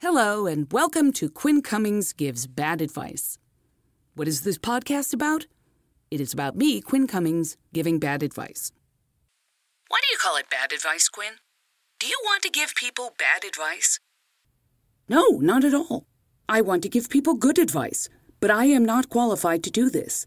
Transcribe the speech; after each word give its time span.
Hello, 0.00 0.46
and 0.46 0.72
welcome 0.72 1.10
to 1.14 1.28
Quinn 1.28 1.60
Cummings 1.60 2.12
Gives 2.12 2.46
Bad 2.46 2.80
Advice. 2.80 3.36
What 4.14 4.28
is 4.28 4.42
this 4.42 4.56
podcast 4.56 5.12
about? 5.12 5.46
It 6.08 6.20
is 6.20 6.32
about 6.32 6.54
me, 6.54 6.80
Quinn 6.80 7.08
Cummings, 7.08 7.56
giving 7.74 7.98
bad 7.98 8.22
advice. 8.22 8.70
Why 9.88 9.98
do 10.00 10.06
you 10.12 10.18
call 10.18 10.36
it 10.36 10.48
bad 10.48 10.72
advice, 10.72 11.08
Quinn? 11.08 11.32
Do 11.98 12.06
you 12.06 12.16
want 12.22 12.44
to 12.44 12.48
give 12.48 12.76
people 12.76 13.10
bad 13.18 13.44
advice? 13.44 13.98
No, 15.08 15.40
not 15.40 15.64
at 15.64 15.74
all. 15.74 16.06
I 16.48 16.60
want 16.60 16.84
to 16.84 16.88
give 16.88 17.10
people 17.10 17.34
good 17.34 17.58
advice, 17.58 18.08
but 18.38 18.52
I 18.52 18.66
am 18.66 18.84
not 18.84 19.08
qualified 19.08 19.64
to 19.64 19.70
do 19.72 19.90
this. 19.90 20.26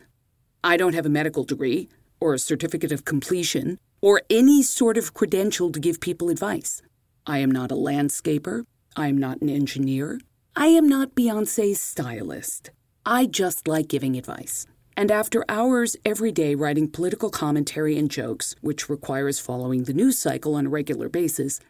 I 0.66 0.76
don't 0.76 0.96
have 0.96 1.06
a 1.06 1.18
medical 1.18 1.46
degree, 1.46 1.88
or 2.20 2.34
a 2.34 2.40
certificate 2.40 2.92
of 2.92 3.06
completion, 3.06 3.80
or 4.02 4.22
any 4.30 4.64
sort 4.64 4.98
of 4.98 5.14
credential 5.14 5.72
to 5.72 5.80
give 5.80 6.02
people 6.02 6.28
advice. 6.28 6.82
I 7.26 7.38
am 7.38 7.50
not 7.50 7.72
a 7.72 7.76
landscaper. 7.76 8.66
I 8.96 9.08
am 9.08 9.18
not 9.18 9.42
an 9.42 9.50
engineer. 9.50 10.20
I 10.54 10.68
am 10.68 10.90
not 10.90 11.16
Beyonce's 11.16 11.80
stylist. 11.80 12.72
I 13.06 13.26
just 13.26 13.66
like 13.68 13.88
giving 13.88 14.18
advice. 14.18 14.68
And 14.98 15.10
after 15.10 15.46
hours 15.48 15.96
every 16.04 16.34
day 16.34 16.56
writing 16.56 16.90
political 16.90 17.30
commentary 17.30 17.98
and 17.98 18.12
jokes, 18.12 18.54
which 18.60 18.90
requires 18.90 19.40
following 19.40 19.84
the 19.84 19.94
news 19.94 20.20
cycle 20.20 20.56
on 20.56 20.66
a 20.66 20.70
regular 20.70 21.08
basis, 21.08 21.62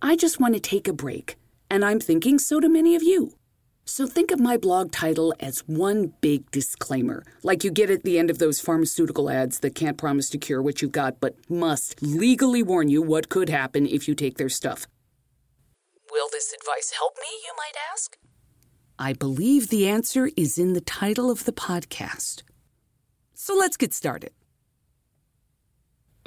I 0.00 0.16
just 0.16 0.40
want 0.40 0.54
to 0.54 0.60
take 0.60 0.88
a 0.88 0.94
break. 0.94 1.36
And 1.68 1.84
I'm 1.84 2.00
thinking 2.00 2.38
so 2.38 2.60
do 2.60 2.68
many 2.70 2.96
of 2.96 3.02
you. 3.02 3.34
So 3.84 4.06
think 4.06 4.30
of 4.30 4.40
my 4.40 4.56
blog 4.56 4.90
title 4.90 5.34
as 5.38 5.60
one 5.68 6.14
big 6.22 6.50
disclaimer, 6.50 7.24
like 7.42 7.62
you 7.62 7.70
get 7.70 7.90
at 7.90 8.04
the 8.04 8.18
end 8.18 8.30
of 8.30 8.38
those 8.38 8.58
pharmaceutical 8.58 9.28
ads 9.28 9.58
that 9.60 9.74
can't 9.74 9.98
promise 9.98 10.30
to 10.30 10.38
cure 10.38 10.62
what 10.62 10.80
you've 10.80 10.92
got 10.92 11.20
but 11.20 11.34
must 11.50 12.00
legally 12.00 12.62
warn 12.62 12.88
you 12.88 13.02
what 13.02 13.28
could 13.28 13.50
happen 13.50 13.86
if 13.86 14.08
you 14.08 14.14
take 14.14 14.38
their 14.38 14.48
stuff. 14.48 14.86
Will 16.20 16.28
this 16.28 16.52
advice 16.52 16.92
help 16.94 17.16
me, 17.16 17.28
you 17.46 17.54
might 17.56 17.72
ask? 17.94 18.18
I 18.98 19.14
believe 19.14 19.68
the 19.70 19.88
answer 19.88 20.28
is 20.36 20.58
in 20.58 20.74
the 20.74 20.82
title 20.82 21.30
of 21.30 21.46
the 21.46 21.52
podcast. 21.52 22.42
So 23.32 23.54
let's 23.54 23.78
get 23.78 23.94
started. 23.94 24.32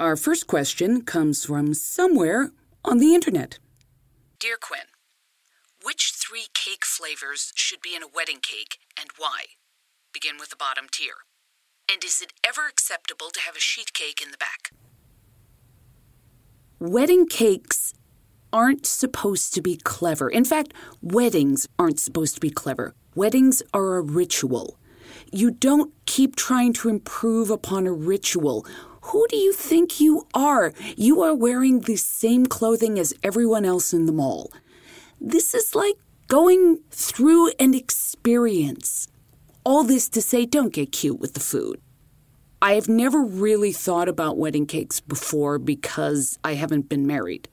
Our 0.00 0.16
first 0.16 0.48
question 0.48 1.02
comes 1.02 1.44
from 1.44 1.74
somewhere 1.74 2.50
on 2.84 2.98
the 2.98 3.14
internet. 3.14 3.60
Dear 4.40 4.56
Quinn, 4.60 4.90
which 5.84 6.10
three 6.12 6.46
cake 6.54 6.84
flavors 6.84 7.52
should 7.54 7.80
be 7.80 7.94
in 7.94 8.02
a 8.02 8.12
wedding 8.12 8.40
cake 8.42 8.78
and 8.98 9.10
why? 9.16 9.44
Begin 10.12 10.38
with 10.40 10.50
the 10.50 10.56
bottom 10.56 10.86
tier. 10.90 11.18
And 11.88 12.02
is 12.02 12.20
it 12.20 12.32
ever 12.44 12.66
acceptable 12.68 13.30
to 13.32 13.40
have 13.46 13.54
a 13.54 13.60
sheet 13.60 13.92
cake 13.92 14.20
in 14.20 14.32
the 14.32 14.38
back? 14.38 14.72
Wedding 16.80 17.28
cakes 17.28 17.94
aren't 18.54 18.86
supposed 18.86 19.52
to 19.52 19.60
be 19.60 19.76
clever. 19.76 20.30
In 20.30 20.44
fact, 20.44 20.72
weddings 21.02 21.68
aren't 21.76 21.98
supposed 21.98 22.36
to 22.36 22.40
be 22.40 22.50
clever. 22.50 22.94
Weddings 23.16 23.64
are 23.74 23.96
a 23.96 24.00
ritual. 24.00 24.78
You 25.32 25.50
don't 25.50 25.92
keep 26.06 26.36
trying 26.36 26.72
to 26.74 26.88
improve 26.88 27.50
upon 27.50 27.88
a 27.88 27.92
ritual. 27.92 28.64
Who 29.02 29.26
do 29.28 29.36
you 29.36 29.52
think 29.52 30.00
you 30.00 30.28
are? 30.34 30.72
You 30.96 31.20
are 31.22 31.34
wearing 31.34 31.80
the 31.80 31.96
same 31.96 32.46
clothing 32.46 32.96
as 32.96 33.12
everyone 33.24 33.64
else 33.64 33.92
in 33.92 34.06
the 34.06 34.12
mall. 34.12 34.52
This 35.20 35.52
is 35.52 35.74
like 35.74 35.96
going 36.28 36.78
through 36.90 37.50
an 37.58 37.74
experience. 37.74 39.08
All 39.64 39.82
this 39.82 40.08
to 40.10 40.22
say, 40.22 40.46
don't 40.46 40.72
get 40.72 40.92
cute 40.92 41.18
with 41.18 41.34
the 41.34 41.40
food. 41.40 41.80
I 42.62 42.74
have 42.74 42.88
never 42.88 43.20
really 43.20 43.72
thought 43.72 44.08
about 44.08 44.38
wedding 44.38 44.66
cakes 44.66 45.00
before 45.00 45.58
because 45.58 46.38
I 46.44 46.54
haven't 46.54 46.88
been 46.88 47.06
married. 47.06 47.48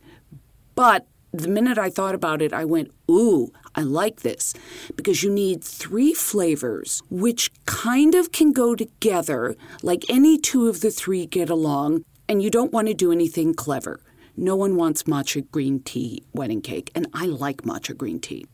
But 0.76 1.08
the 1.32 1.48
minute 1.48 1.78
I 1.78 1.90
thought 1.90 2.16
about 2.16 2.42
it, 2.42 2.54
I 2.54 2.66
went, 2.66 2.92
ooh, 3.10 3.52
I 3.74 3.82
like 3.82 4.22
this. 4.22 4.54
Because 4.96 5.24
you 5.24 5.32
need 5.32 5.64
three 5.64 6.14
flavors, 6.14 7.02
which 7.10 7.52
kind 7.66 8.16
of 8.16 8.32
can 8.32 8.52
go 8.52 8.76
together, 8.76 9.56
like 9.82 10.04
any 10.10 10.38
two 10.38 10.68
of 10.68 10.82
the 10.82 10.92
three 10.92 11.26
get 11.26 11.50
along, 11.50 12.04
and 12.28 12.44
you 12.44 12.50
don't 12.50 12.74
want 12.74 12.88
to 12.88 12.94
do 12.94 13.12
anything 13.12 13.54
clever. 13.54 14.00
No 14.36 14.56
one 14.56 14.76
wants 14.76 15.04
matcha 15.04 15.50
green 15.52 15.82
tea 15.82 16.24
wedding 16.34 16.62
cake, 16.62 16.92
and 16.96 17.08
I 17.14 17.26
like 17.28 17.62
matcha 17.64 17.96
green 17.96 18.20
tea. 18.20 18.46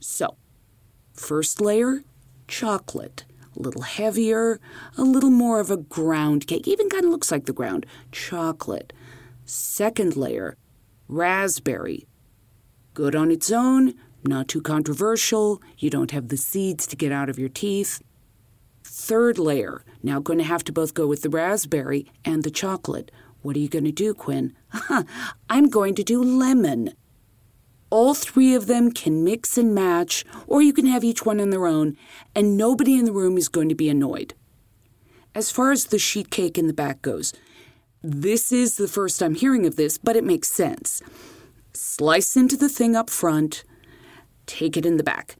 So, 0.00 0.36
first 1.14 1.60
layer, 1.60 2.04
chocolate. 2.48 3.24
A 3.56 3.62
little 3.62 3.82
heavier, 3.82 4.60
a 4.98 5.02
little 5.02 5.30
more 5.30 5.60
of 5.60 5.70
a 5.70 5.78
ground 5.78 6.46
cake, 6.46 6.68
even 6.68 6.90
kind 6.90 7.04
of 7.04 7.10
looks 7.10 7.30
like 7.30 7.46
the 7.46 7.54
ground. 7.54 7.86
Chocolate. 8.12 8.92
Second 9.46 10.14
layer, 10.16 10.58
raspberry. 11.08 12.06
Good 12.94 13.14
on 13.14 13.30
its 13.30 13.50
own, 13.50 13.94
not 14.24 14.48
too 14.48 14.60
controversial, 14.60 15.62
you 15.78 15.90
don't 15.90 16.10
have 16.10 16.28
the 16.28 16.36
seeds 16.36 16.86
to 16.88 16.96
get 16.96 17.12
out 17.12 17.28
of 17.28 17.38
your 17.38 17.48
teeth. 17.48 18.02
Third 18.84 19.38
layer, 19.38 19.84
now 20.02 20.20
going 20.20 20.38
to 20.38 20.44
have 20.44 20.64
to 20.64 20.72
both 20.72 20.94
go 20.94 21.06
with 21.06 21.22
the 21.22 21.28
raspberry 21.28 22.10
and 22.24 22.42
the 22.42 22.50
chocolate. 22.50 23.10
What 23.42 23.56
are 23.56 23.60
you 23.60 23.68
going 23.68 23.84
to 23.84 23.92
do, 23.92 24.14
Quinn? 24.14 24.56
I'm 25.50 25.68
going 25.68 25.94
to 25.96 26.02
do 26.02 26.22
lemon. 26.22 26.94
All 27.90 28.14
three 28.14 28.54
of 28.54 28.66
them 28.66 28.90
can 28.90 29.22
mix 29.22 29.56
and 29.56 29.74
match, 29.74 30.24
or 30.46 30.60
you 30.60 30.72
can 30.72 30.86
have 30.86 31.04
each 31.04 31.24
one 31.24 31.40
on 31.40 31.50
their 31.50 31.66
own, 31.66 31.96
and 32.34 32.56
nobody 32.56 32.98
in 32.98 33.04
the 33.04 33.12
room 33.12 33.38
is 33.38 33.48
going 33.48 33.68
to 33.68 33.74
be 33.74 33.88
annoyed. 33.88 34.34
As 35.34 35.50
far 35.50 35.70
as 35.70 35.86
the 35.86 35.98
sheet 35.98 36.30
cake 36.30 36.58
in 36.58 36.66
the 36.66 36.72
back 36.72 37.02
goes, 37.02 37.32
this 38.08 38.52
is 38.52 38.76
the 38.76 38.86
first 38.86 39.20
I'm 39.20 39.34
hearing 39.34 39.66
of 39.66 39.74
this, 39.74 39.98
but 39.98 40.14
it 40.14 40.22
makes 40.22 40.48
sense. 40.48 41.02
Slice 41.72 42.36
into 42.36 42.56
the 42.56 42.68
thing 42.68 42.94
up 42.94 43.10
front, 43.10 43.64
take 44.46 44.76
it 44.76 44.86
in 44.86 44.96
the 44.96 45.02
back. 45.02 45.34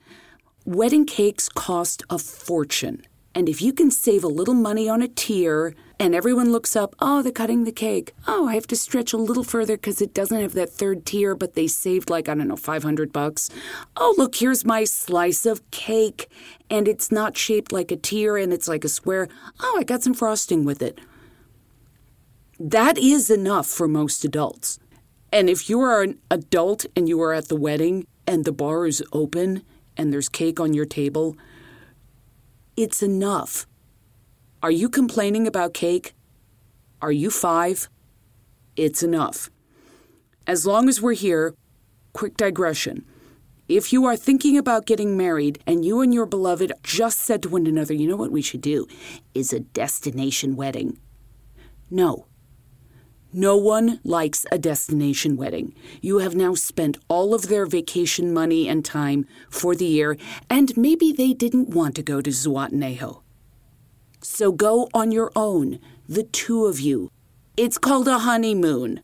Wedding 0.64 1.06
cakes 1.06 1.48
cost 1.48 2.02
a 2.10 2.18
fortune. 2.18 3.06
And 3.36 3.48
if 3.48 3.62
you 3.62 3.72
can 3.72 3.92
save 3.92 4.24
a 4.24 4.28
little 4.28 4.54
money 4.54 4.88
on 4.88 5.00
a 5.00 5.06
tier 5.06 5.76
and 6.00 6.12
everyone 6.12 6.50
looks 6.50 6.74
up, 6.74 6.96
oh, 6.98 7.22
they're 7.22 7.30
cutting 7.30 7.62
the 7.62 7.70
cake. 7.70 8.14
Oh, 8.26 8.48
I 8.48 8.54
have 8.54 8.66
to 8.68 8.76
stretch 8.76 9.12
a 9.12 9.16
little 9.16 9.44
further 9.44 9.76
because 9.76 10.02
it 10.02 10.12
doesn't 10.12 10.40
have 10.40 10.54
that 10.54 10.70
third 10.70 11.06
tier, 11.06 11.36
but 11.36 11.54
they 11.54 11.68
saved 11.68 12.10
like, 12.10 12.28
I 12.28 12.34
don't 12.34 12.48
know, 12.48 12.56
500 12.56 13.12
bucks. 13.12 13.48
Oh, 13.96 14.12
look, 14.18 14.34
here's 14.34 14.64
my 14.64 14.82
slice 14.82 15.46
of 15.46 15.70
cake. 15.70 16.28
And 16.68 16.88
it's 16.88 17.12
not 17.12 17.36
shaped 17.36 17.70
like 17.70 17.92
a 17.92 17.96
tier 17.96 18.36
and 18.36 18.52
it's 18.52 18.66
like 18.66 18.84
a 18.84 18.88
square. 18.88 19.28
Oh, 19.60 19.76
I 19.78 19.84
got 19.84 20.02
some 20.02 20.14
frosting 20.14 20.64
with 20.64 20.82
it. 20.82 20.98
That 22.58 22.96
is 22.96 23.28
enough 23.28 23.66
for 23.66 23.86
most 23.86 24.24
adults. 24.24 24.78
And 25.30 25.50
if 25.50 25.68
you 25.68 25.80
are 25.80 26.02
an 26.02 26.18
adult 26.30 26.86
and 26.96 27.06
you 27.06 27.20
are 27.20 27.34
at 27.34 27.48
the 27.48 27.56
wedding 27.56 28.06
and 28.26 28.44
the 28.44 28.52
bar 28.52 28.86
is 28.86 29.04
open 29.12 29.62
and 29.94 30.10
there's 30.10 30.30
cake 30.30 30.58
on 30.58 30.72
your 30.72 30.86
table, 30.86 31.36
it's 32.74 33.02
enough. 33.02 33.66
Are 34.62 34.70
you 34.70 34.88
complaining 34.88 35.46
about 35.46 35.74
cake? 35.74 36.14
Are 37.02 37.12
you 37.12 37.30
five? 37.30 37.90
It's 38.74 39.02
enough. 39.02 39.50
As 40.46 40.64
long 40.64 40.88
as 40.88 41.02
we're 41.02 41.12
here, 41.12 41.54
quick 42.14 42.38
digression. 42.38 43.04
If 43.68 43.92
you 43.92 44.06
are 44.06 44.16
thinking 44.16 44.56
about 44.56 44.86
getting 44.86 45.14
married 45.14 45.62
and 45.66 45.84
you 45.84 46.00
and 46.00 46.14
your 46.14 46.24
beloved 46.24 46.72
just 46.82 47.18
said 47.18 47.42
to 47.42 47.50
one 47.50 47.66
another, 47.66 47.92
you 47.92 48.08
know 48.08 48.16
what 48.16 48.32
we 48.32 48.40
should 48.40 48.62
do? 48.62 48.86
Is 49.34 49.52
a 49.52 49.60
destination 49.60 50.56
wedding. 50.56 50.98
No, 51.90 52.26
no 53.36 53.56
one 53.56 54.00
likes 54.02 54.46
a 54.50 54.58
destination 54.58 55.36
wedding. 55.36 55.74
You 56.00 56.18
have 56.18 56.34
now 56.34 56.54
spent 56.54 56.96
all 57.06 57.34
of 57.34 57.48
their 57.48 57.66
vacation 57.66 58.32
money 58.32 58.66
and 58.66 58.82
time 58.82 59.26
for 59.50 59.74
the 59.74 59.84
year, 59.84 60.16
and 60.48 60.74
maybe 60.74 61.12
they 61.12 61.34
didn't 61.34 61.68
want 61.68 61.94
to 61.96 62.02
go 62.02 62.22
to 62.22 62.30
Zihuatanejo. 62.30 63.20
So 64.22 64.52
go 64.52 64.88
on 64.94 65.12
your 65.12 65.30
own, 65.36 65.78
the 66.08 66.22
two 66.22 66.64
of 66.64 66.80
you. 66.80 67.10
It's 67.58 67.76
called 67.76 68.08
a 68.08 68.20
honeymoon. 68.20 69.02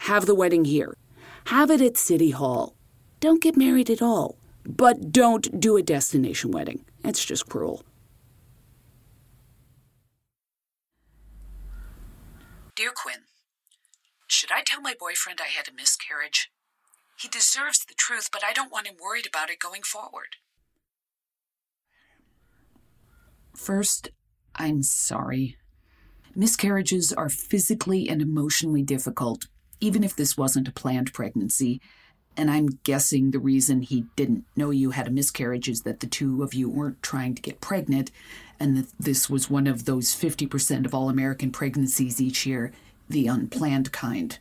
Have 0.00 0.26
the 0.26 0.34
wedding 0.34 0.64
here. 0.64 0.96
Have 1.46 1.70
it 1.70 1.80
at 1.80 1.96
City 1.96 2.30
Hall. 2.30 2.74
Don't 3.20 3.40
get 3.40 3.56
married 3.56 3.88
at 3.88 4.02
all. 4.02 4.36
But 4.64 5.12
don't 5.12 5.60
do 5.60 5.76
a 5.76 5.82
destination 5.82 6.50
wedding. 6.50 6.84
It's 7.04 7.24
just 7.24 7.48
cruel. 7.48 7.84
Dear 12.74 12.90
Quinn, 12.94 13.24
should 14.26 14.50
I 14.50 14.62
tell 14.64 14.80
my 14.80 14.94
boyfriend 14.98 15.40
I 15.42 15.48
had 15.48 15.68
a 15.68 15.74
miscarriage? 15.74 16.50
He 17.18 17.28
deserves 17.28 17.84
the 17.84 17.94
truth, 17.94 18.30
but 18.32 18.42
I 18.42 18.54
don't 18.54 18.72
want 18.72 18.86
him 18.86 18.96
worried 18.98 19.26
about 19.26 19.50
it 19.50 19.58
going 19.58 19.82
forward. 19.82 20.36
First, 23.54 24.08
I'm 24.54 24.82
sorry. 24.82 25.58
Miscarriages 26.34 27.12
are 27.12 27.28
physically 27.28 28.08
and 28.08 28.22
emotionally 28.22 28.82
difficult, 28.82 29.48
even 29.80 30.02
if 30.02 30.16
this 30.16 30.38
wasn't 30.38 30.68
a 30.68 30.72
planned 30.72 31.12
pregnancy. 31.12 31.78
And 32.38 32.50
I'm 32.50 32.68
guessing 32.84 33.30
the 33.30 33.38
reason 33.38 33.82
he 33.82 34.06
didn't 34.16 34.44
know 34.56 34.70
you 34.70 34.92
had 34.92 35.08
a 35.08 35.10
miscarriage 35.10 35.68
is 35.68 35.82
that 35.82 36.00
the 36.00 36.06
two 36.06 36.42
of 36.42 36.54
you 36.54 36.70
weren't 36.70 37.02
trying 37.02 37.34
to 37.34 37.42
get 37.42 37.60
pregnant, 37.60 38.10
and 38.62 38.86
this 38.98 39.28
was 39.28 39.50
one 39.50 39.66
of 39.66 39.86
those 39.86 40.14
50% 40.14 40.86
of 40.86 40.94
all 40.94 41.08
American 41.08 41.50
pregnancies 41.50 42.20
each 42.20 42.46
year, 42.46 42.70
the 43.08 43.26
unplanned 43.26 43.90
kind. 43.90 44.38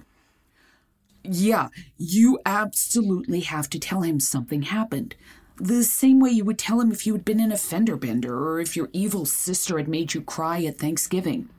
Yeah, 1.23 1.69
you 1.97 2.39
absolutely 2.45 3.39
have 3.39 3.67
to 3.71 3.79
tell 3.79 4.01
him 4.01 4.19
something 4.19 4.61
happened. 4.61 5.15
The 5.57 5.83
same 5.83 6.19
way 6.19 6.29
you 6.29 6.45
would 6.45 6.59
tell 6.59 6.79
him 6.79 6.91
if 6.91 7.07
you 7.07 7.13
had 7.13 7.25
been 7.25 7.39
in 7.39 7.51
a 7.51 7.57
fender 7.57 7.97
bender 7.97 8.47
or 8.47 8.59
if 8.59 8.75
your 8.75 8.89
evil 8.93 9.25
sister 9.25 9.77
had 9.77 9.87
made 9.87 10.13
you 10.13 10.21
cry 10.21 10.63
at 10.65 10.77
Thanksgiving. 10.77 11.49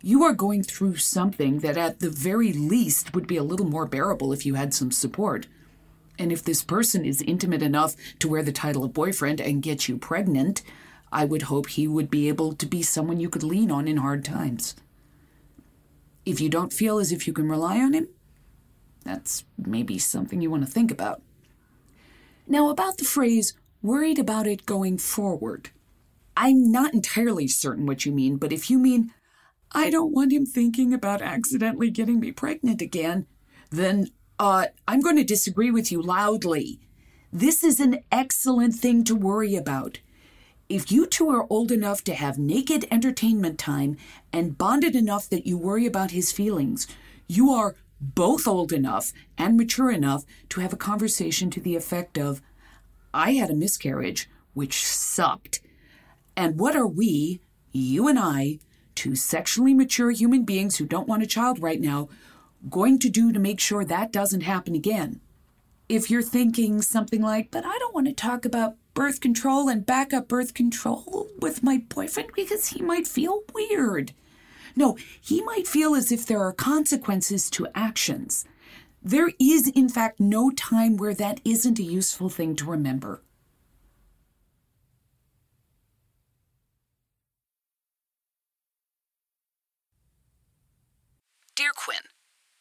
You 0.00 0.22
are 0.22 0.32
going 0.32 0.62
through 0.62 0.96
something 0.96 1.58
that, 1.58 1.76
at 1.76 1.98
the 1.98 2.08
very 2.08 2.52
least, 2.52 3.14
would 3.14 3.26
be 3.26 3.36
a 3.36 3.42
little 3.42 3.66
more 3.66 3.84
bearable 3.84 4.32
if 4.32 4.46
you 4.46 4.54
had 4.54 4.72
some 4.74 4.92
support. 4.92 5.48
And 6.20 6.30
if 6.30 6.44
this 6.44 6.62
person 6.62 7.04
is 7.04 7.20
intimate 7.22 7.62
enough 7.62 7.96
to 8.20 8.28
wear 8.28 8.44
the 8.44 8.52
title 8.52 8.84
of 8.84 8.94
boyfriend 8.94 9.40
and 9.40 9.60
get 9.60 9.88
you 9.88 9.98
pregnant, 9.98 10.62
I 11.12 11.24
would 11.24 11.42
hope 11.42 11.68
he 11.68 11.88
would 11.88 12.10
be 12.10 12.28
able 12.28 12.52
to 12.54 12.66
be 12.66 12.82
someone 12.82 13.20
you 13.20 13.28
could 13.28 13.42
lean 13.42 13.70
on 13.70 13.88
in 13.88 13.98
hard 13.98 14.24
times. 14.24 14.76
If 16.24 16.40
you 16.40 16.48
don't 16.48 16.72
feel 16.72 16.98
as 16.98 17.10
if 17.12 17.26
you 17.26 17.32
can 17.32 17.48
rely 17.48 17.80
on 17.80 17.92
him, 17.92 18.08
that's 19.04 19.44
maybe 19.58 19.98
something 19.98 20.40
you 20.40 20.50
want 20.50 20.64
to 20.64 20.70
think 20.70 20.90
about. 20.90 21.22
Now, 22.46 22.68
about 22.68 22.98
the 22.98 23.04
phrase, 23.04 23.54
worried 23.82 24.18
about 24.18 24.46
it 24.46 24.66
going 24.66 24.98
forward. 24.98 25.70
I'm 26.36 26.70
not 26.70 26.94
entirely 26.94 27.48
certain 27.48 27.86
what 27.86 28.04
you 28.04 28.12
mean, 28.12 28.36
but 28.36 28.52
if 28.52 28.70
you 28.70 28.78
mean, 28.78 29.12
I 29.72 29.90
don't 29.90 30.12
want 30.12 30.32
him 30.32 30.46
thinking 30.46 30.92
about 30.92 31.22
accidentally 31.22 31.90
getting 31.90 32.20
me 32.20 32.32
pregnant 32.32 32.82
again, 32.82 33.26
then, 33.70 34.10
uh, 34.38 34.66
I'm 34.88 35.00
going 35.00 35.16
to 35.16 35.24
disagree 35.24 35.70
with 35.70 35.92
you 35.92 36.02
loudly. 36.02 36.80
This 37.32 37.62
is 37.62 37.78
an 37.78 38.00
excellent 38.10 38.74
thing 38.74 39.04
to 39.04 39.14
worry 39.14 39.54
about. 39.54 40.00
If 40.70 40.92
you 40.92 41.04
two 41.04 41.30
are 41.30 41.48
old 41.50 41.72
enough 41.72 42.04
to 42.04 42.14
have 42.14 42.38
naked 42.38 42.86
entertainment 42.92 43.58
time 43.58 43.96
and 44.32 44.56
bonded 44.56 44.94
enough 44.94 45.28
that 45.28 45.44
you 45.44 45.58
worry 45.58 45.84
about 45.84 46.12
his 46.12 46.30
feelings, 46.30 46.86
you 47.26 47.50
are 47.50 47.74
both 48.00 48.46
old 48.46 48.72
enough 48.72 49.12
and 49.36 49.56
mature 49.56 49.90
enough 49.90 50.24
to 50.50 50.60
have 50.60 50.72
a 50.72 50.76
conversation 50.76 51.50
to 51.50 51.60
the 51.60 51.74
effect 51.74 52.16
of, 52.16 52.40
I 53.12 53.32
had 53.32 53.50
a 53.50 53.56
miscarriage, 53.56 54.30
which 54.54 54.86
sucked. 54.86 55.60
And 56.36 56.56
what 56.56 56.76
are 56.76 56.86
we, 56.86 57.40
you 57.72 58.06
and 58.06 58.16
I, 58.16 58.60
two 58.94 59.16
sexually 59.16 59.74
mature 59.74 60.12
human 60.12 60.44
beings 60.44 60.76
who 60.76 60.86
don't 60.86 61.08
want 61.08 61.24
a 61.24 61.26
child 61.26 61.60
right 61.60 61.80
now, 61.80 62.08
going 62.68 63.00
to 63.00 63.08
do 63.08 63.32
to 63.32 63.40
make 63.40 63.58
sure 63.58 63.84
that 63.84 64.12
doesn't 64.12 64.42
happen 64.42 64.76
again? 64.76 65.20
If 65.88 66.12
you're 66.12 66.22
thinking 66.22 66.80
something 66.80 67.20
like, 67.20 67.50
but 67.50 67.66
I 67.66 67.76
don't 67.78 67.92
want 67.92 68.06
to 68.06 68.12
talk 68.12 68.44
about 68.44 68.76
birth 68.94 69.20
control 69.20 69.68
and 69.68 69.86
backup 69.86 70.28
birth 70.28 70.54
control 70.54 71.28
with 71.38 71.62
my 71.62 71.78
boyfriend 71.88 72.30
because 72.34 72.68
he 72.68 72.82
might 72.82 73.06
feel 73.06 73.42
weird. 73.54 74.12
No, 74.76 74.96
he 75.20 75.42
might 75.42 75.66
feel 75.66 75.94
as 75.94 76.12
if 76.12 76.26
there 76.26 76.42
are 76.42 76.52
consequences 76.52 77.50
to 77.50 77.66
actions. 77.74 78.44
There 79.02 79.30
is, 79.38 79.68
in 79.68 79.88
fact, 79.88 80.20
no 80.20 80.50
time 80.50 80.96
where 80.96 81.14
that 81.14 81.40
isn't 81.44 81.78
a 81.78 81.82
useful 81.82 82.28
thing 82.28 82.54
to 82.56 82.66
remember. 82.66 83.22
Dear 91.56 91.72
Quinn, 91.74 92.08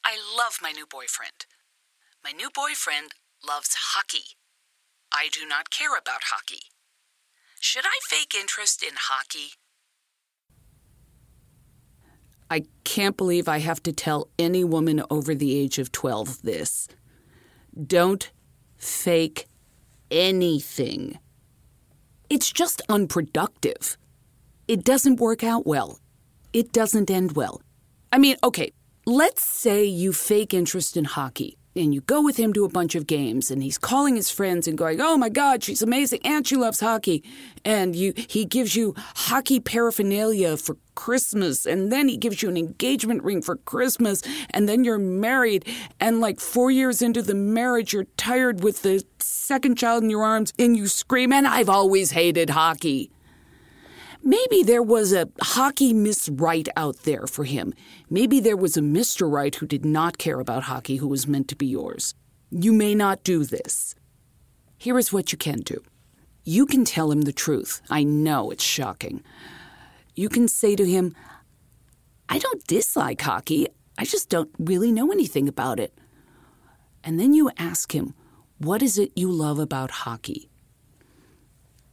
I 0.03 0.17
love 0.37 0.59
my 0.61 0.71
new 0.71 0.85
boyfriend. 0.85 1.45
My 2.23 2.31
new 2.31 2.49
boyfriend 2.53 3.11
loves 3.45 3.75
hockey. 3.93 4.38
I 5.13 5.29
do 5.31 5.47
not 5.47 5.69
care 5.69 5.97
about 5.97 6.21
hockey. 6.31 6.61
Should 7.59 7.85
I 7.85 7.99
fake 8.03 8.33
interest 8.39 8.83
in 8.83 8.93
hockey? 8.95 9.53
I 12.49 12.63
can't 12.83 13.17
believe 13.17 13.47
I 13.47 13.59
have 13.59 13.83
to 13.83 13.93
tell 13.93 14.29
any 14.39 14.63
woman 14.63 15.03
over 15.09 15.35
the 15.35 15.55
age 15.55 15.77
of 15.77 15.91
12 15.91 16.41
this. 16.41 16.87
Don't 17.85 18.31
fake 18.77 19.47
anything. 20.09 21.19
It's 22.29 22.51
just 22.51 22.81
unproductive. 22.89 23.97
It 24.67 24.83
doesn't 24.83 25.19
work 25.19 25.43
out 25.43 25.67
well. 25.67 25.99
It 26.53 26.71
doesn't 26.71 27.11
end 27.11 27.33
well. 27.33 27.61
I 28.11 28.17
mean, 28.17 28.37
okay, 28.43 28.71
let's 29.05 29.43
say 29.43 29.85
you 29.85 30.13
fake 30.13 30.53
interest 30.53 30.97
in 30.97 31.05
hockey 31.05 31.58
and 31.79 31.93
you 31.93 32.01
go 32.01 32.21
with 32.21 32.37
him 32.37 32.53
to 32.53 32.65
a 32.65 32.69
bunch 32.69 32.95
of 32.95 33.07
games 33.07 33.49
and 33.49 33.63
he's 33.63 33.77
calling 33.77 34.15
his 34.15 34.29
friends 34.29 34.67
and 34.67 34.77
going 34.77 34.99
oh 35.01 35.17
my 35.17 35.29
god 35.29 35.63
she's 35.63 35.81
amazing 35.81 36.19
and 36.23 36.47
she 36.47 36.55
loves 36.55 36.79
hockey. 36.79 37.23
And 37.65 37.95
you 37.95 38.13
he 38.15 38.45
gives 38.45 38.75
you 38.75 38.93
hockey 39.15 39.59
paraphernalia 39.59 40.57
for 40.57 40.77
christmas 40.95 41.65
and 41.65 41.91
then 41.91 42.07
he 42.09 42.17
gives 42.17 42.41
you 42.41 42.49
an 42.49 42.57
engagement 42.57 43.23
ring 43.23 43.41
for 43.41 43.55
christmas 43.55 44.21
and 44.49 44.67
then 44.67 44.83
you're 44.83 44.97
married 44.97 45.65
and 45.99 46.19
like 46.19 46.39
4 46.39 46.71
years 46.71 47.01
into 47.01 47.21
the 47.21 47.35
marriage 47.35 47.93
you're 47.93 48.07
tired 48.17 48.63
with 48.63 48.81
the 48.81 49.03
second 49.19 49.77
child 49.77 50.03
in 50.03 50.09
your 50.09 50.23
arms 50.23 50.51
and 50.59 50.75
you 50.75 50.87
scream 50.87 51.31
and 51.31 51.47
I've 51.47 51.69
always 51.69 52.11
hated 52.11 52.49
hockey 52.49 53.11
Maybe 54.29 54.61
there 54.61 54.83
was 54.83 55.11
a 55.11 55.27
hockey 55.41 55.91
Miss 55.91 56.29
Right 56.29 56.69
out 56.77 56.97
there 56.97 57.25
for 57.25 57.45
him. 57.45 57.73
Maybe 58.11 58.39
there 58.39 58.55
was 58.55 58.77
a 58.77 58.81
Mr. 58.81 59.27
Right 59.27 59.55
who 59.55 59.65
did 59.65 59.83
not 59.83 60.19
care 60.19 60.39
about 60.39 60.65
hockey 60.65 60.97
who 60.97 61.07
was 61.07 61.25
meant 61.25 61.47
to 61.47 61.55
be 61.55 61.65
yours. 61.65 62.13
You 62.51 62.71
may 62.71 62.93
not 62.93 63.23
do 63.23 63.43
this. 63.43 63.95
Here 64.77 64.99
is 64.99 65.11
what 65.11 65.31
you 65.31 65.37
can 65.39 65.61
do 65.61 65.81
you 66.43 66.67
can 66.67 66.85
tell 66.85 67.11
him 67.11 67.23
the 67.23 67.33
truth. 67.33 67.81
I 67.89 68.03
know 68.03 68.51
it's 68.51 68.63
shocking. 68.63 69.23
You 70.13 70.29
can 70.29 70.47
say 70.47 70.75
to 70.75 70.85
him, 70.85 71.15
I 72.29 72.37
don't 72.37 72.67
dislike 72.67 73.21
hockey, 73.21 73.69
I 73.97 74.05
just 74.05 74.29
don't 74.29 74.51
really 74.59 74.91
know 74.91 75.11
anything 75.11 75.47
about 75.47 75.79
it. 75.79 75.97
And 77.03 77.19
then 77.19 77.33
you 77.33 77.49
ask 77.57 77.95
him, 77.95 78.13
What 78.59 78.83
is 78.83 78.99
it 78.99 79.11
you 79.15 79.31
love 79.31 79.57
about 79.57 80.05
hockey? 80.05 80.51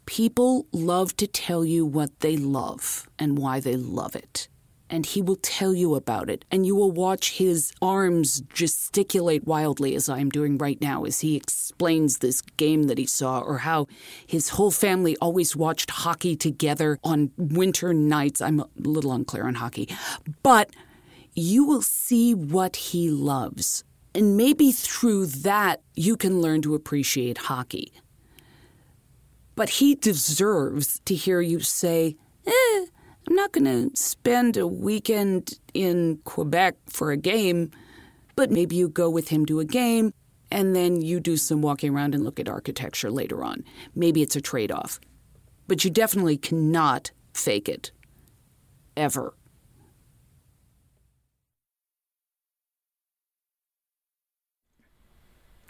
People 0.06 0.67
love 0.73 1.17
to 1.17 1.26
tell 1.26 1.64
you 1.64 1.85
what 1.85 2.20
they 2.20 2.37
love 2.37 3.08
and 3.19 3.37
why 3.37 3.61
they 3.61 3.76
love 3.76 4.17
it. 4.17 4.49
And 4.88 5.05
he 5.05 5.20
will 5.20 5.37
tell 5.37 5.75
you 5.75 5.97
about 5.97 6.31
it, 6.31 6.44
and 6.49 6.64
you 6.64 6.76
will 6.76 6.93
watch 6.93 7.38
his 7.38 7.73
arms 7.82 8.41
gesticulate 8.55 9.44
wildly, 9.44 9.97
as 9.97 10.08
I 10.08 10.20
am 10.20 10.31
doing 10.31 10.58
right 10.58 10.81
now, 10.81 11.05
as 11.05 11.23
he 11.23 11.35
explains 11.35 12.19
this 12.19 12.41
game 12.41 12.85
that 12.85 12.97
he 12.97 13.05
saw, 13.05 13.41
or 13.41 13.58
how 13.58 13.88
his 14.25 14.50
whole 14.50 14.70
family 14.70 15.17
always 15.20 15.56
watched 15.56 15.91
hockey 15.91 16.37
together 16.37 17.00
on 17.03 17.32
winter 17.37 17.93
nights. 17.93 18.41
I'm 18.41 18.61
a 18.61 18.69
little 18.76 19.12
unclear 19.12 19.49
on 19.49 19.56
hockey. 19.56 19.88
But 20.44 20.70
you 21.35 21.64
will 21.64 21.82
see 21.82 22.32
what 22.32 22.76
he 22.76 23.11
loves. 23.11 23.82
And 24.14 24.37
maybe 24.37 24.70
through 24.70 25.26
that, 25.26 25.82
you 25.97 26.17
can 26.17 26.41
learn 26.41 26.62
to 26.62 26.76
appreciate 26.76 27.38
hockey. 27.38 27.93
But 29.56 29.70
he 29.70 29.94
deserves 29.94 31.01
to 31.06 31.15
hear 31.15 31.41
you 31.41 31.60
say, 31.60 32.17
eh, 32.46 32.86
I'm 33.29 33.34
not 33.34 33.53
going 33.53 33.65
to 33.65 33.91
spend 33.96 34.56
a 34.56 34.67
weekend 34.67 35.58
in 35.75 36.19
Quebec 36.25 36.77
for 36.89 37.10
a 37.10 37.17
game, 37.17 37.72
but 38.36 38.51
maybe 38.51 38.77
you 38.77 38.89
go 38.89 39.10
with 39.10 39.29
him 39.29 39.46
to 39.46 39.58
a 39.58 39.65
game 39.65 40.13
and 40.51 40.77
then 40.77 41.03
you 41.03 41.19
do 41.19 41.36
some 41.36 41.63
walking 41.63 41.94
around 41.94 42.15
and 42.15 42.22
look 42.22 42.39
at 42.39 42.48
architecture 42.48 43.10
later 43.10 43.43
on. 43.43 43.65
Maybe 43.94 44.22
it's 44.22 44.36
a 44.36 44.41
trade 44.41 44.70
off. 44.70 45.01
But 45.67 45.84
you 45.84 45.91
definitely 45.91 46.36
cannot 46.36 47.10
fake 47.34 47.69
it. 47.69 47.91
Ever. 48.96 49.34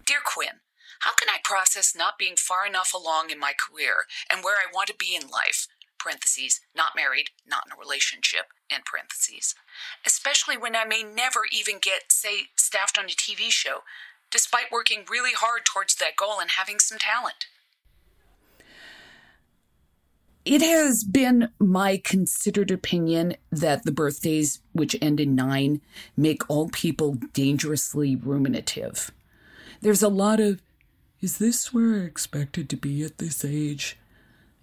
Dear 0.05 0.19
Quinn, 0.25 0.61
how 1.00 1.12
can 1.14 1.28
I 1.28 1.36
process 1.47 1.95
not 1.95 2.19
being 2.19 2.35
far 2.37 2.67
enough 2.67 2.93
along 2.93 3.31
in 3.31 3.38
my 3.38 3.53
career 3.55 4.07
and 4.31 4.43
where 4.43 4.57
I 4.57 4.73
want 4.75 4.88
to 4.88 4.95
be 4.99 5.15
in 5.15 5.29
life? 5.29 5.69
Parentheses, 5.99 6.61
not 6.75 6.97
married, 6.97 7.31
not 7.49 7.65
in 7.67 7.73
a 7.73 7.81
relationship, 7.81 8.47
end 8.71 8.83
parentheses. 8.85 9.55
Especially 10.05 10.57
when 10.57 10.75
I 10.75 10.85
may 10.85 11.03
never 11.05 11.41
even 11.53 11.76
get, 11.81 12.11
say, 12.11 12.49
staffed 12.57 12.99
on 12.99 13.05
a 13.05 13.09
TV 13.09 13.50
show, 13.50 13.81
despite 14.31 14.73
working 14.73 15.05
really 15.09 15.33
hard 15.35 15.62
towards 15.65 15.95
that 15.97 16.17
goal 16.17 16.41
and 16.41 16.50
having 16.59 16.81
some 16.81 16.99
talent. 16.99 17.47
It 20.45 20.62
has 20.62 21.03
been 21.03 21.49
my 21.59 22.00
considered 22.03 22.71
opinion 22.71 23.37
that 23.50 23.85
the 23.85 23.93
birthdays, 23.93 24.61
which 24.73 24.97
end 25.00 25.21
in 25.21 25.35
nine, 25.35 25.81
make 26.17 26.49
all 26.49 26.69
people 26.69 27.19
dangerously 27.33 28.17
ruminative. 28.17 29.11
There's 29.81 30.03
a 30.03 30.09
lot 30.09 30.41
of 30.41 30.62
is 31.20 31.38
this 31.38 31.73
where 31.73 31.94
I 31.94 32.04
expected 32.04 32.68
to 32.70 32.76
be 32.76 33.02
at 33.02 33.18
this 33.18 33.44
age? 33.44 33.96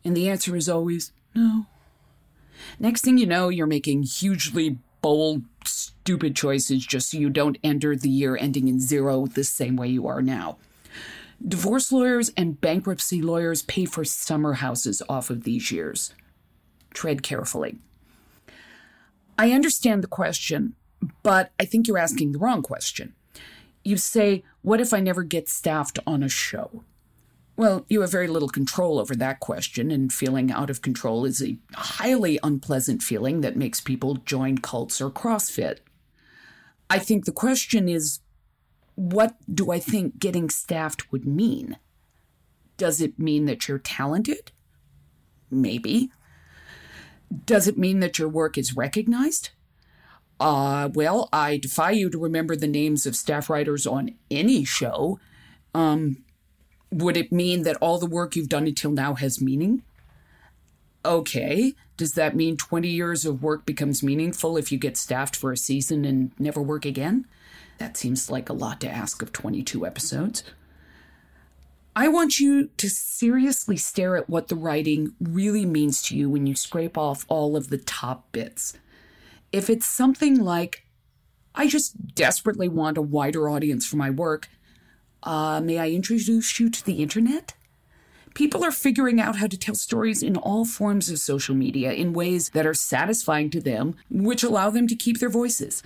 And 0.03 0.15
the 0.15 0.29
answer 0.29 0.55
is 0.55 0.69
always 0.69 1.11
no. 1.33 1.65
Next 2.79 3.01
thing 3.01 3.17
you 3.17 3.25
know, 3.25 3.49
you're 3.49 3.67
making 3.67 4.03
hugely 4.03 4.77
bold, 5.01 5.43
stupid 5.65 6.35
choices 6.35 6.85
just 6.85 7.11
so 7.11 7.17
you 7.17 7.29
don't 7.29 7.57
enter 7.63 7.95
the 7.95 8.09
year 8.09 8.37
ending 8.37 8.67
in 8.67 8.79
zero 8.79 9.25
the 9.25 9.43
same 9.43 9.75
way 9.75 9.87
you 9.87 10.07
are 10.07 10.21
now. 10.21 10.57
Divorce 11.45 11.91
lawyers 11.91 12.31
and 12.37 12.61
bankruptcy 12.61 13.21
lawyers 13.21 13.63
pay 13.63 13.85
for 13.85 14.05
summer 14.05 14.53
houses 14.53 15.01
off 15.09 15.29
of 15.29 15.43
these 15.43 15.71
years. 15.71 16.13
Tread 16.93 17.21
carefully. 17.21 17.77
I 19.37 19.51
understand 19.51 20.03
the 20.03 20.07
question, 20.07 20.75
but 21.21 21.51
I 21.59 21.65
think 21.65 21.87
you're 21.87 21.97
asking 21.97 22.31
the 22.31 22.39
wrong 22.39 22.61
question. 22.61 23.13
You 23.83 23.97
say, 23.97 24.43
What 24.63 24.79
if 24.79 24.93
I 24.93 25.01
never 25.01 25.23
get 25.23 25.49
staffed 25.49 25.99
on 26.07 26.23
a 26.23 26.29
show? 26.29 26.83
Well, 27.55 27.85
you 27.89 28.01
have 28.01 28.11
very 28.11 28.27
little 28.27 28.49
control 28.49 28.97
over 28.97 29.13
that 29.15 29.39
question, 29.39 29.91
and 29.91 30.11
feeling 30.11 30.51
out 30.51 30.69
of 30.69 30.81
control 30.81 31.25
is 31.25 31.43
a 31.43 31.57
highly 31.75 32.39
unpleasant 32.41 33.03
feeling 33.03 33.41
that 33.41 33.57
makes 33.57 33.81
people 33.81 34.15
join 34.15 34.57
cults 34.57 35.01
or 35.01 35.11
CrossFit. 35.11 35.79
I 36.89 36.97
think 36.97 37.25
the 37.25 37.31
question 37.31 37.87
is 37.87 38.21
what 38.95 39.35
do 39.53 39.71
I 39.71 39.79
think 39.79 40.17
getting 40.17 40.49
staffed 40.49 41.11
would 41.11 41.25
mean? 41.25 41.77
Does 42.77 43.01
it 43.01 43.19
mean 43.19 43.45
that 43.45 43.67
you're 43.67 43.79
talented? 43.79 44.51
Maybe. 45.51 46.09
Does 47.45 47.67
it 47.67 47.77
mean 47.77 47.99
that 47.99 48.17
your 48.17 48.29
work 48.29 48.57
is 48.57 48.77
recognized? 48.77 49.49
Uh, 50.39 50.89
well, 50.93 51.29
I 51.31 51.57
defy 51.57 51.91
you 51.91 52.09
to 52.09 52.17
remember 52.17 52.55
the 52.55 52.67
names 52.67 53.05
of 53.05 53.15
staff 53.15 53.49
writers 53.49 53.87
on 53.87 54.15
any 54.29 54.65
show. 54.65 55.19
Um, 55.73 56.23
would 56.91 57.17
it 57.17 57.31
mean 57.31 57.63
that 57.63 57.77
all 57.77 57.97
the 57.97 58.05
work 58.05 58.35
you've 58.35 58.49
done 58.49 58.67
until 58.67 58.91
now 58.91 59.15
has 59.15 59.41
meaning? 59.41 59.83
Okay. 61.05 61.73
Does 61.97 62.13
that 62.13 62.35
mean 62.35 62.57
20 62.57 62.87
years 62.87 63.25
of 63.25 63.43
work 63.43 63.65
becomes 63.65 64.03
meaningful 64.03 64.57
if 64.57 64.71
you 64.71 64.77
get 64.77 64.97
staffed 64.97 65.35
for 65.35 65.51
a 65.51 65.57
season 65.57 66.05
and 66.05 66.31
never 66.39 66.61
work 66.61 66.85
again? 66.85 67.25
That 67.77 67.97
seems 67.97 68.29
like 68.29 68.49
a 68.49 68.53
lot 68.53 68.81
to 68.81 68.89
ask 68.89 69.21
of 69.21 69.31
22 69.31 69.85
episodes. 69.85 70.43
I 71.95 72.07
want 72.07 72.39
you 72.39 72.69
to 72.77 72.89
seriously 72.89 73.77
stare 73.77 74.17
at 74.17 74.29
what 74.29 74.47
the 74.47 74.55
writing 74.55 75.13
really 75.19 75.65
means 75.65 76.01
to 76.03 76.17
you 76.17 76.29
when 76.29 76.47
you 76.47 76.55
scrape 76.55 76.97
off 76.97 77.25
all 77.27 77.55
of 77.55 77.69
the 77.69 77.77
top 77.77 78.31
bits. 78.31 78.77
If 79.53 79.69
it's 79.69 79.85
something 79.85 80.43
like, 80.43 80.83
I 81.53 81.67
just 81.67 82.15
desperately 82.15 82.67
want 82.67 82.97
a 82.97 83.03
wider 83.03 83.47
audience 83.47 83.85
for 83.85 83.97
my 83.97 84.09
work, 84.09 84.49
uh, 85.21 85.61
may 85.61 85.77
I 85.77 85.91
introduce 85.91 86.59
you 86.59 86.71
to 86.71 86.83
the 86.83 87.03
internet? 87.03 87.53
People 88.33 88.65
are 88.65 88.71
figuring 88.71 89.21
out 89.21 89.35
how 89.35 89.45
to 89.45 89.57
tell 89.57 89.75
stories 89.75 90.23
in 90.23 90.35
all 90.37 90.65
forms 90.65 91.11
of 91.11 91.19
social 91.19 91.53
media 91.53 91.93
in 91.93 92.13
ways 92.13 92.49
that 92.49 92.65
are 92.65 92.73
satisfying 92.73 93.51
to 93.51 93.61
them, 93.61 93.95
which 94.09 94.41
allow 94.41 94.71
them 94.71 94.87
to 94.87 94.95
keep 94.95 95.19
their 95.19 95.29
voices. 95.29 95.83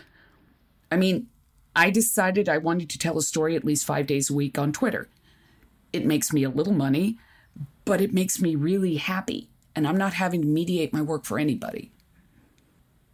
I 0.90 0.96
mean, 0.96 1.28
I 1.76 1.90
decided 1.90 2.48
I 2.48 2.60
wanted 2.60 2.90
to 2.92 2.98
tell 2.98 3.18
a 3.18 3.22
story 3.22 3.58
at 3.58 3.66
least 3.66 3.86
five 3.86 4.08
days 4.08 4.30
a 4.30 4.34
week 4.34 4.58
on 4.58 4.72
Twitter. 4.72 5.10
It 5.92 6.06
makes 6.06 6.32
me 6.32 6.46
a 6.46 6.50
little 6.50 6.74
money, 6.74 7.20
but 7.84 8.00
it 8.00 8.14
makes 8.14 8.42
me 8.42 8.56
really 8.56 8.96
happy, 8.96 9.50
and 9.76 9.86
I'm 9.86 9.98
not 9.98 10.14
having 10.14 10.42
to 10.42 10.48
mediate 10.48 10.94
my 10.94 11.02
work 11.02 11.26
for 11.26 11.38
anybody. 11.38 11.92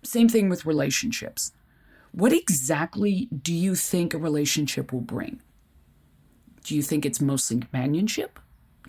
Same 0.04 0.30
thing 0.30 0.50
with 0.50 0.66
relationships. 0.66 1.52
What 2.12 2.34
exactly 2.34 3.28
do 3.36 3.54
you 3.54 3.76
think 3.76 4.14
a 4.14 4.18
relationship 4.18 4.94
will 4.94 5.02
bring? 5.02 5.42
Do 6.64 6.76
you 6.76 6.84
think 6.84 7.06
it's 7.06 7.20
mostly 7.20 7.60
companionship? 7.60 8.40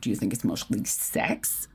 Do 0.01 0.11
you 0.11 0.17
think 0.17 0.33
it's 0.33 0.45
mostly 0.45 0.85
sex? 0.85 1.69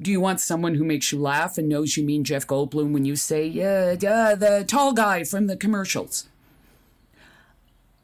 Do 0.00 0.10
you 0.10 0.20
want 0.20 0.40
someone 0.40 0.74
who 0.74 0.84
makes 0.84 1.12
you 1.12 1.18
laugh 1.18 1.58
and 1.58 1.68
knows 1.68 1.96
you 1.96 2.04
mean 2.04 2.24
Jeff 2.24 2.46
Goldblum 2.46 2.92
when 2.92 3.04
you 3.04 3.16
say, 3.16 3.46
yeah, 3.46 3.94
uh, 3.94 4.34
the 4.34 4.64
tall 4.66 4.92
guy 4.92 5.24
from 5.24 5.46
the 5.46 5.56
commercials? 5.56 6.28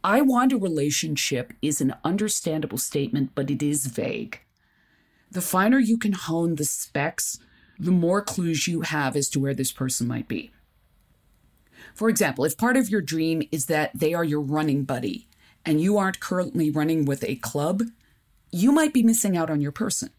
I 0.02 0.20
want 0.20 0.52
a 0.52 0.58
relationship 0.58 1.52
is 1.62 1.80
an 1.80 1.94
understandable 2.04 2.78
statement, 2.78 3.30
but 3.34 3.50
it 3.50 3.62
is 3.62 3.86
vague. 3.86 4.40
The 5.30 5.40
finer 5.40 5.78
you 5.78 5.96
can 5.96 6.12
hone 6.12 6.56
the 6.56 6.64
specs, 6.64 7.38
the 7.78 7.90
more 7.90 8.22
clues 8.22 8.68
you 8.68 8.82
have 8.82 9.16
as 9.16 9.28
to 9.30 9.40
where 9.40 9.54
this 9.54 9.72
person 9.72 10.06
might 10.06 10.28
be. 10.28 10.50
For 11.94 12.08
example, 12.08 12.44
if 12.44 12.56
part 12.56 12.76
of 12.76 12.88
your 12.88 13.00
dream 13.00 13.42
is 13.52 13.66
that 13.66 13.90
they 13.94 14.14
are 14.14 14.24
your 14.24 14.40
running 14.40 14.84
buddy 14.84 15.28
and 15.64 15.80
you 15.80 15.96
aren't 15.98 16.20
currently 16.20 16.70
running 16.70 17.04
with 17.04 17.24
a 17.24 17.36
club, 17.36 17.82
you 18.50 18.72
might 18.72 18.92
be 18.92 19.02
missing 19.02 19.36
out 19.36 19.50
on 19.50 19.60
your 19.60 19.72
person. 19.72 20.10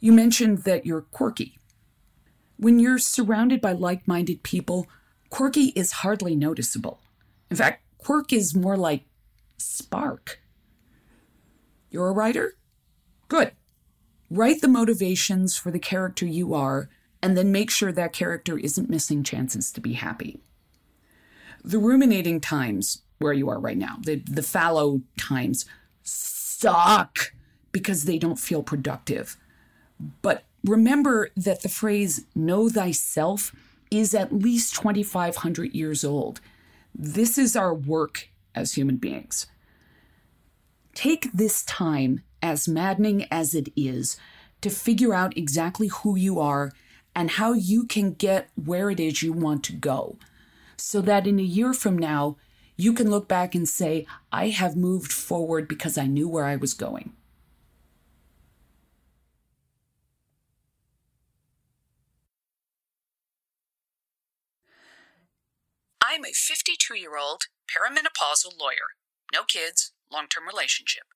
You 0.00 0.12
mentioned 0.12 0.64
that 0.64 0.86
you're 0.86 1.02
quirky. 1.02 1.58
When 2.56 2.78
you're 2.78 2.98
surrounded 2.98 3.60
by 3.60 3.72
like 3.72 4.06
minded 4.06 4.42
people, 4.42 4.86
quirky 5.30 5.72
is 5.74 5.92
hardly 5.92 6.36
noticeable. 6.36 7.00
In 7.50 7.56
fact, 7.56 7.84
Quirk 8.04 8.34
is 8.34 8.54
more 8.54 8.76
like 8.76 9.06
spark. 9.56 10.42
You're 11.90 12.08
a 12.08 12.12
writer? 12.12 12.52
Good. 13.28 13.52
Write 14.34 14.60
the 14.60 14.68
motivations 14.68 15.56
for 15.56 15.70
the 15.70 15.78
character 15.78 16.26
you 16.26 16.54
are, 16.54 16.88
and 17.22 17.36
then 17.36 17.52
make 17.52 17.70
sure 17.70 17.92
that 17.92 18.12
character 18.12 18.58
isn't 18.58 18.90
missing 18.90 19.22
chances 19.22 19.70
to 19.72 19.80
be 19.80 19.94
happy. 19.94 20.40
The 21.62 21.78
ruminating 21.78 22.40
times 22.40 23.02
where 23.18 23.32
you 23.32 23.48
are 23.48 23.60
right 23.60 23.78
now, 23.78 23.98
the, 24.02 24.16
the 24.16 24.42
fallow 24.42 25.02
times, 25.16 25.64
suck 26.02 27.32
because 27.72 28.04
they 28.04 28.18
don't 28.18 28.38
feel 28.38 28.62
productive. 28.62 29.36
But 30.20 30.44
remember 30.64 31.30
that 31.36 31.62
the 31.62 31.68
phrase 31.68 32.26
know 32.34 32.68
thyself 32.68 33.54
is 33.90 34.14
at 34.14 34.32
least 34.32 34.74
2,500 34.74 35.74
years 35.74 36.04
old 36.04 36.40
this 36.94 37.36
is 37.38 37.56
our 37.56 37.74
work 37.74 38.28
as 38.54 38.74
human 38.74 38.96
beings. 38.96 39.46
Take 40.94 41.32
this 41.32 41.64
time, 41.64 42.22
as 42.44 42.68
maddening 42.68 43.26
as 43.30 43.54
it 43.54 43.70
is, 43.74 44.18
to 44.60 44.68
figure 44.68 45.14
out 45.14 45.36
exactly 45.36 45.88
who 45.88 46.14
you 46.14 46.38
are 46.38 46.72
and 47.16 47.30
how 47.32 47.54
you 47.54 47.86
can 47.86 48.12
get 48.12 48.50
where 48.54 48.90
it 48.90 49.00
is 49.00 49.22
you 49.22 49.32
want 49.32 49.64
to 49.64 49.72
go. 49.72 50.18
So 50.76 51.00
that 51.00 51.26
in 51.26 51.38
a 51.40 51.42
year 51.42 51.72
from 51.72 51.96
now, 51.96 52.36
you 52.76 52.92
can 52.92 53.08
look 53.10 53.28
back 53.28 53.54
and 53.54 53.66
say, 53.66 54.06
I 54.30 54.48
have 54.50 54.76
moved 54.76 55.10
forward 55.10 55.68
because 55.68 55.96
I 55.96 56.06
knew 56.06 56.28
where 56.28 56.44
I 56.44 56.56
was 56.56 56.74
going. 56.74 57.14
I'm 66.02 66.26
a 66.26 66.32
52 66.34 66.94
year 66.98 67.16
old 67.16 67.44
perimenopausal 67.66 68.60
lawyer. 68.60 68.92
No 69.32 69.44
kids, 69.44 69.92
long 70.12 70.26
term 70.28 70.46
relationship. 70.46 71.13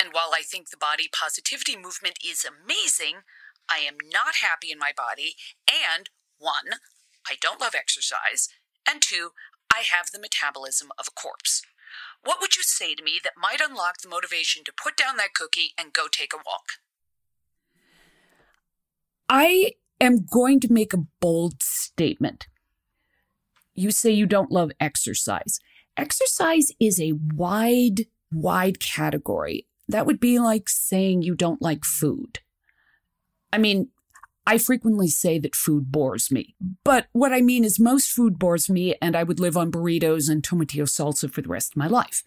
And 0.00 0.12
while 0.12 0.32
I 0.34 0.42
think 0.42 0.70
the 0.70 0.76
body 0.76 1.08
positivity 1.12 1.76
movement 1.76 2.18
is 2.24 2.44
amazing, 2.44 3.24
I 3.68 3.78
am 3.78 3.96
not 4.12 4.36
happy 4.42 4.70
in 4.70 4.78
my 4.78 4.92
body. 4.96 5.36
And 5.66 6.10
one, 6.38 6.80
I 7.26 7.36
don't 7.40 7.60
love 7.60 7.74
exercise. 7.74 8.48
And 8.88 9.02
two, 9.02 9.30
I 9.72 9.82
have 9.82 10.10
the 10.12 10.20
metabolism 10.20 10.88
of 10.98 11.06
a 11.08 11.20
corpse. 11.20 11.62
What 12.22 12.38
would 12.40 12.56
you 12.56 12.62
say 12.62 12.94
to 12.94 13.02
me 13.02 13.18
that 13.24 13.32
might 13.40 13.60
unlock 13.60 13.98
the 14.02 14.08
motivation 14.08 14.64
to 14.64 14.72
put 14.72 14.96
down 14.96 15.16
that 15.16 15.34
cookie 15.34 15.72
and 15.78 15.92
go 15.92 16.06
take 16.10 16.32
a 16.32 16.36
walk? 16.36 16.78
I 19.28 19.72
am 20.00 20.24
going 20.24 20.60
to 20.60 20.72
make 20.72 20.92
a 20.92 21.06
bold 21.20 21.62
statement 21.62 22.46
you 23.76 23.90
say 23.90 24.10
you 24.10 24.26
don't 24.26 24.50
love 24.50 24.72
exercise. 24.80 25.60
Exercise 25.96 26.72
is 26.80 27.00
a 27.00 27.12
wide, 27.34 28.06
wide 28.32 28.80
category. 28.80 29.66
That 29.88 30.06
would 30.06 30.20
be 30.20 30.38
like 30.38 30.68
saying 30.68 31.22
you 31.22 31.34
don't 31.34 31.62
like 31.62 31.84
food. 31.84 32.40
I 33.52 33.58
mean, 33.58 33.88
I 34.46 34.58
frequently 34.58 35.08
say 35.08 35.38
that 35.40 35.56
food 35.56 35.90
bores 35.90 36.30
me, 36.30 36.54
but 36.84 37.06
what 37.12 37.32
I 37.32 37.40
mean 37.40 37.64
is 37.64 37.80
most 37.80 38.10
food 38.10 38.38
bores 38.38 38.70
me, 38.70 38.94
and 39.02 39.16
I 39.16 39.24
would 39.24 39.40
live 39.40 39.56
on 39.56 39.72
burritos 39.72 40.30
and 40.30 40.42
tomatillo 40.42 40.84
salsa 40.84 41.30
for 41.30 41.42
the 41.42 41.48
rest 41.48 41.72
of 41.72 41.76
my 41.76 41.88
life. 41.88 42.22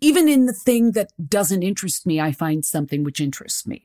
Even 0.00 0.28
in 0.28 0.46
the 0.46 0.52
thing 0.52 0.92
that 0.92 1.10
doesn't 1.28 1.62
interest 1.62 2.06
me, 2.06 2.20
I 2.20 2.32
find 2.32 2.64
something 2.64 3.02
which 3.02 3.20
interests 3.20 3.66
me. 3.66 3.84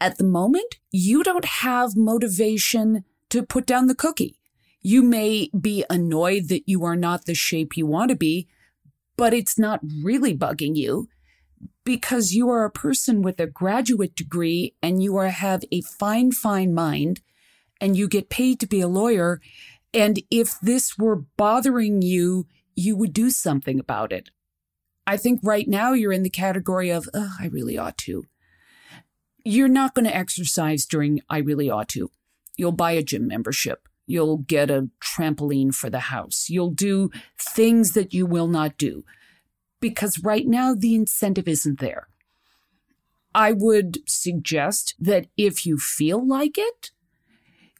At 0.00 0.16
the 0.16 0.24
moment, 0.24 0.76
you 0.90 1.22
don't 1.22 1.44
have 1.44 1.96
motivation 1.96 3.04
to 3.28 3.42
put 3.42 3.66
down 3.66 3.86
the 3.86 3.94
cookie. 3.94 4.38
You 4.80 5.02
may 5.02 5.50
be 5.58 5.84
annoyed 5.90 6.48
that 6.48 6.62
you 6.66 6.84
are 6.84 6.96
not 6.96 7.26
the 7.26 7.34
shape 7.34 7.76
you 7.76 7.86
want 7.86 8.08
to 8.08 8.16
be, 8.16 8.48
but 9.16 9.34
it's 9.34 9.58
not 9.58 9.80
really 10.02 10.36
bugging 10.36 10.76
you 10.76 11.08
because 11.90 12.32
you 12.32 12.48
are 12.48 12.64
a 12.64 12.70
person 12.70 13.20
with 13.20 13.40
a 13.40 13.48
graduate 13.48 14.14
degree 14.14 14.76
and 14.80 15.02
you 15.02 15.16
are 15.16 15.30
have 15.30 15.64
a 15.72 15.80
fine, 15.80 16.30
fine 16.30 16.72
mind 16.72 17.20
and 17.80 17.96
you 17.96 18.06
get 18.06 18.30
paid 18.30 18.60
to 18.60 18.66
be 18.68 18.80
a 18.80 18.86
lawyer. 18.86 19.40
And 19.92 20.22
if 20.30 20.60
this 20.60 20.96
were 20.96 21.24
bothering 21.36 22.00
you, 22.00 22.46
you 22.76 22.94
would 22.94 23.12
do 23.12 23.28
something 23.28 23.80
about 23.80 24.12
it. 24.12 24.30
I 25.04 25.16
think 25.16 25.40
right 25.42 25.66
now 25.66 25.92
you're 25.92 26.12
in 26.12 26.22
the 26.22 26.30
category 26.30 26.90
of, 26.90 27.08
I 27.12 27.48
really 27.50 27.76
ought 27.76 27.98
to. 27.98 28.22
You're 29.44 29.66
not 29.66 29.96
going 29.96 30.06
to 30.06 30.16
exercise 30.16 30.86
during 30.86 31.22
I 31.28 31.38
really 31.38 31.68
ought 31.68 31.88
to. 31.88 32.12
You'll 32.56 32.70
buy 32.70 32.92
a 32.92 33.02
gym 33.02 33.26
membership. 33.26 33.88
You'll 34.06 34.36
get 34.36 34.70
a 34.70 34.90
trampoline 35.02 35.74
for 35.74 35.90
the 35.90 35.98
house. 35.98 36.46
You'll 36.48 36.70
do 36.70 37.10
things 37.36 37.94
that 37.94 38.14
you 38.14 38.26
will 38.26 38.46
not 38.46 38.78
do 38.78 39.02
because 39.80 40.22
right 40.22 40.46
now 40.46 40.74
the 40.74 40.94
incentive 40.94 41.48
isn't 41.48 41.80
there. 41.80 42.08
I 43.34 43.52
would 43.52 43.98
suggest 44.08 44.94
that 44.98 45.26
if 45.36 45.64
you 45.64 45.78
feel 45.78 46.26
like 46.26 46.58
it, 46.58 46.90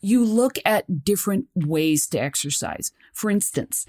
you 0.01 0.25
look 0.25 0.59
at 0.65 1.05
different 1.05 1.47
ways 1.55 2.07
to 2.09 2.21
exercise. 2.21 2.93
For 3.13 3.31
instance, 3.31 3.85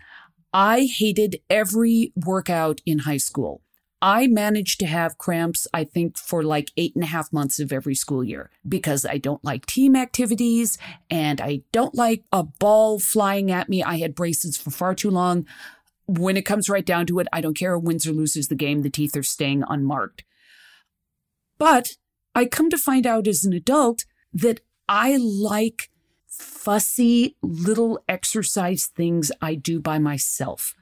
I 0.53 0.85
hated 0.85 1.39
every 1.49 2.11
workout 2.15 2.81
in 2.85 2.99
high 2.99 3.17
school. 3.17 3.61
I 4.01 4.25
managed 4.25 4.79
to 4.79 4.87
have 4.87 5.19
cramps, 5.19 5.67
I 5.73 5.83
think, 5.83 6.17
for 6.17 6.41
like 6.41 6.71
eight 6.75 6.95
and 6.95 7.03
a 7.03 7.07
half 7.07 7.31
months 7.31 7.59
of 7.59 7.71
every 7.71 7.93
school 7.93 8.23
year 8.23 8.49
because 8.67 9.05
I 9.05 9.19
don't 9.19 9.43
like 9.43 9.67
team 9.67 9.95
activities 9.95 10.79
and 11.09 11.39
I 11.39 11.61
don't 11.71 11.93
like 11.93 12.23
a 12.31 12.43
ball 12.43 12.97
flying 12.97 13.51
at 13.51 13.69
me. 13.69 13.83
I 13.83 13.97
had 13.97 14.15
braces 14.15 14.57
for 14.57 14.71
far 14.71 14.95
too 14.95 15.11
long. 15.11 15.45
When 16.19 16.35
it 16.35 16.45
comes 16.45 16.69
right 16.69 16.85
down 16.85 17.05
to 17.05 17.19
it, 17.19 17.27
I 17.31 17.39
don't 17.39 17.57
care 17.57 17.73
who 17.73 17.79
wins 17.79 18.05
or 18.05 18.11
loses 18.11 18.49
the 18.49 18.55
game, 18.55 18.81
the 18.81 18.89
teeth 18.89 19.15
are 19.15 19.23
staying 19.23 19.63
unmarked. 19.69 20.25
But 21.57 21.91
I 22.35 22.45
come 22.45 22.69
to 22.69 22.77
find 22.77 23.07
out 23.07 23.27
as 23.27 23.45
an 23.45 23.53
adult 23.53 24.03
that 24.33 24.59
I 24.89 25.15
like 25.15 25.89
fussy 26.27 27.37
little 27.41 28.03
exercise 28.09 28.87
things 28.87 29.31
I 29.41 29.55
do 29.55 29.79
by 29.79 29.99
myself. 29.99 30.73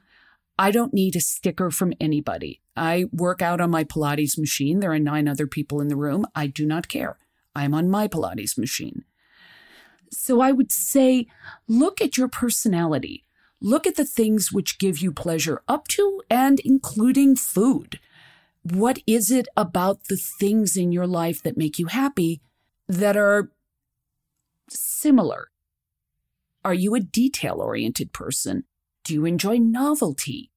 I 0.58 0.72
don't 0.72 0.92
need 0.92 1.14
a 1.14 1.20
sticker 1.20 1.70
from 1.70 1.92
anybody. 2.00 2.60
I 2.76 3.04
work 3.12 3.40
out 3.40 3.60
on 3.60 3.70
my 3.70 3.84
Pilates 3.84 4.36
machine. 4.36 4.80
There 4.80 4.92
are 4.92 4.98
nine 4.98 5.28
other 5.28 5.46
people 5.46 5.80
in 5.80 5.88
the 5.88 5.96
room. 5.96 6.26
I 6.34 6.48
do 6.48 6.66
not 6.66 6.88
care. 6.88 7.18
I'm 7.54 7.72
on 7.72 7.88
my 7.88 8.08
Pilates 8.08 8.58
machine. 8.58 9.04
So 10.10 10.40
I 10.40 10.50
would 10.50 10.72
say 10.72 11.28
look 11.68 12.00
at 12.00 12.16
your 12.18 12.28
personality. 12.28 13.24
Look 13.60 13.86
at 13.86 13.96
the 13.96 14.04
things 14.04 14.52
which 14.52 14.78
give 14.78 14.98
you 14.98 15.12
pleasure, 15.12 15.62
up 15.68 15.86
to 15.88 16.22
and 16.30 16.60
including 16.60 17.36
food. 17.36 18.00
What 18.62 19.00
is 19.06 19.30
it 19.30 19.48
about 19.56 20.04
the 20.04 20.16
things 20.16 20.76
in 20.76 20.92
your 20.92 21.06
life 21.06 21.42
that 21.42 21.56
make 21.56 21.78
you 21.78 21.86
happy 21.86 22.40
that 22.88 23.16
are 23.16 23.50
similar? 24.68 25.48
Are 26.64 26.74
you 26.74 26.94
a 26.94 27.00
detail 27.00 27.56
oriented 27.60 28.12
person? 28.12 28.64
Do 29.04 29.14
you 29.14 29.24
enjoy 29.24 29.56
novelty? 29.56 30.50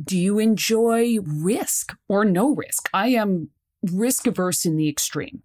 Do 0.00 0.16
you 0.16 0.38
enjoy 0.38 1.18
risk 1.20 1.96
or 2.08 2.24
no 2.24 2.54
risk? 2.54 2.88
I 2.94 3.08
am 3.08 3.50
risk 3.82 4.26
averse 4.26 4.64
in 4.64 4.76
the 4.76 4.88
extreme. 4.88 5.42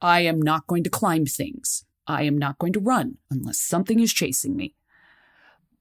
I 0.00 0.20
am 0.20 0.40
not 0.40 0.66
going 0.66 0.84
to 0.84 0.90
climb 0.90 1.26
things. 1.26 1.84
I 2.06 2.22
am 2.22 2.38
not 2.38 2.58
going 2.58 2.72
to 2.74 2.80
run 2.80 3.18
unless 3.30 3.58
something 3.60 4.00
is 4.00 4.12
chasing 4.12 4.56
me. 4.56 4.74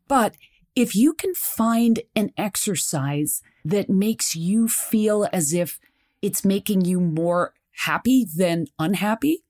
But 0.09 0.35
if 0.79 0.95
you 0.95 1.13
can 1.13 1.35
find 1.35 1.99
an 2.15 2.31
exercise 2.37 3.41
that 3.65 3.89
makes 3.89 4.33
you 4.33 4.69
feel 4.69 5.27
as 5.33 5.51
if 5.51 5.77
it's 6.21 6.45
making 6.45 6.85
you 6.85 7.01
more 7.01 7.53
happy 7.83 8.25
than 8.33 8.65
unhappy, 8.79 9.43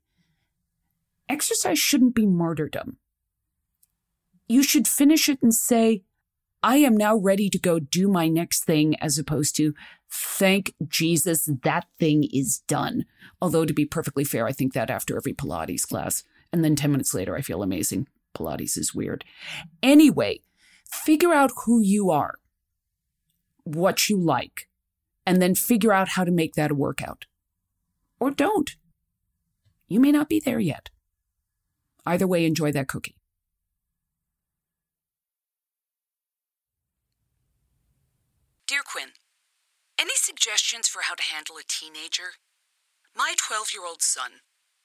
exercise 1.29 1.77
shouldn't 1.77 2.15
be 2.15 2.25
martyrdom. 2.25 2.97
You 4.47 4.63
should 4.63 4.87
finish 4.87 5.29
it 5.29 5.37
and 5.43 5.53
say, 5.53 6.01
I 6.63 6.77
am 6.77 6.97
now 6.97 7.15
ready 7.15 7.47
to 7.51 7.59
go 7.59 7.77
do 7.77 8.07
my 8.07 8.27
next 8.27 8.65
thing 8.65 8.95
as 8.99 9.19
opposed 9.19 9.55
to 9.57 9.75
thank 10.09 10.73
Jesus 10.87 11.47
that 11.61 11.85
thing 11.99 12.27
is 12.33 12.63
done. 12.67 13.05
Although 13.39 13.65
to 13.65 13.73
be 13.73 13.85
perfectly 13.85 14.23
fair, 14.23 14.47
I 14.47 14.51
think 14.51 14.73
that 14.73 14.89
after 14.89 15.15
every 15.15 15.33
Pilates 15.33 15.87
class. 15.87 16.23
And 16.51 16.63
then 16.63 16.75
10 16.75 16.91
minutes 16.91 17.13
later, 17.13 17.35
I 17.35 17.41
feel 17.41 17.61
amazing. 17.61 18.07
Pilates 18.35 18.79
is 18.79 18.95
weird. 18.95 19.23
Anyway, 19.83 20.41
figure 20.89 21.33
out 21.33 21.51
who 21.65 21.79
you 21.79 22.09
are, 22.09 22.39
what 23.63 24.09
you 24.09 24.17
like, 24.19 24.67
and 25.25 25.41
then 25.41 25.55
figure 25.55 25.93
out 25.93 26.09
how 26.09 26.23
to 26.23 26.31
make 26.31 26.55
that 26.55 26.71
a 26.71 26.75
workout. 26.75 27.25
Or 28.19 28.31
don't. 28.31 28.75
You 29.87 29.99
may 29.99 30.11
not 30.11 30.29
be 30.29 30.39
there 30.39 30.59
yet. 30.59 30.89
Either 32.05 32.27
way, 32.27 32.45
enjoy 32.45 32.71
that 32.71 32.87
cookie. 32.87 33.15
Dear 38.67 38.81
Quinn, 38.85 39.09
any 39.99 40.13
suggestions 40.15 40.87
for 40.87 41.01
how 41.03 41.15
to 41.15 41.23
handle 41.23 41.57
a 41.57 41.63
teenager? 41.67 42.37
My 43.15 43.33
12 43.37 43.69
year 43.73 43.85
old 43.85 44.01
son, 44.01 44.41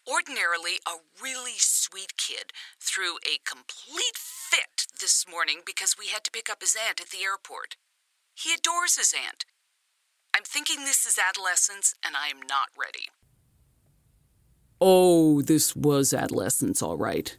ordinarily 0.06 0.81
a 0.87 1.02
really 1.22 1.59
sweet 1.59 2.16
kid, 2.16 2.52
threw 2.81 3.16
a 3.24 3.40
complete 3.44 4.16
fit 4.16 4.87
this 5.00 5.26
morning 5.29 5.61
because 5.64 5.96
we 5.98 6.09
had 6.09 6.24
to 6.24 6.31
pick 6.31 6.48
up 6.50 6.61
his 6.61 6.76
aunt 6.76 7.00
at 7.00 7.11
the 7.11 7.24
airport. 7.24 7.76
He 8.35 8.52
adores 8.55 8.96
his 8.96 9.14
aunt. 9.14 9.44
I'm 10.37 10.44
thinking 10.44 10.85
this 10.85 11.07
is 11.07 11.18
adolescence 11.18 11.94
and 12.05 12.16
I 12.16 12.29
am 12.29 12.40
not 12.48 12.68
ready. 12.79 13.09
Oh, 14.81 15.40
this 15.42 15.74
was 15.76 16.12
adolescence, 16.12 16.83
all 16.83 16.96
right. 16.96 17.37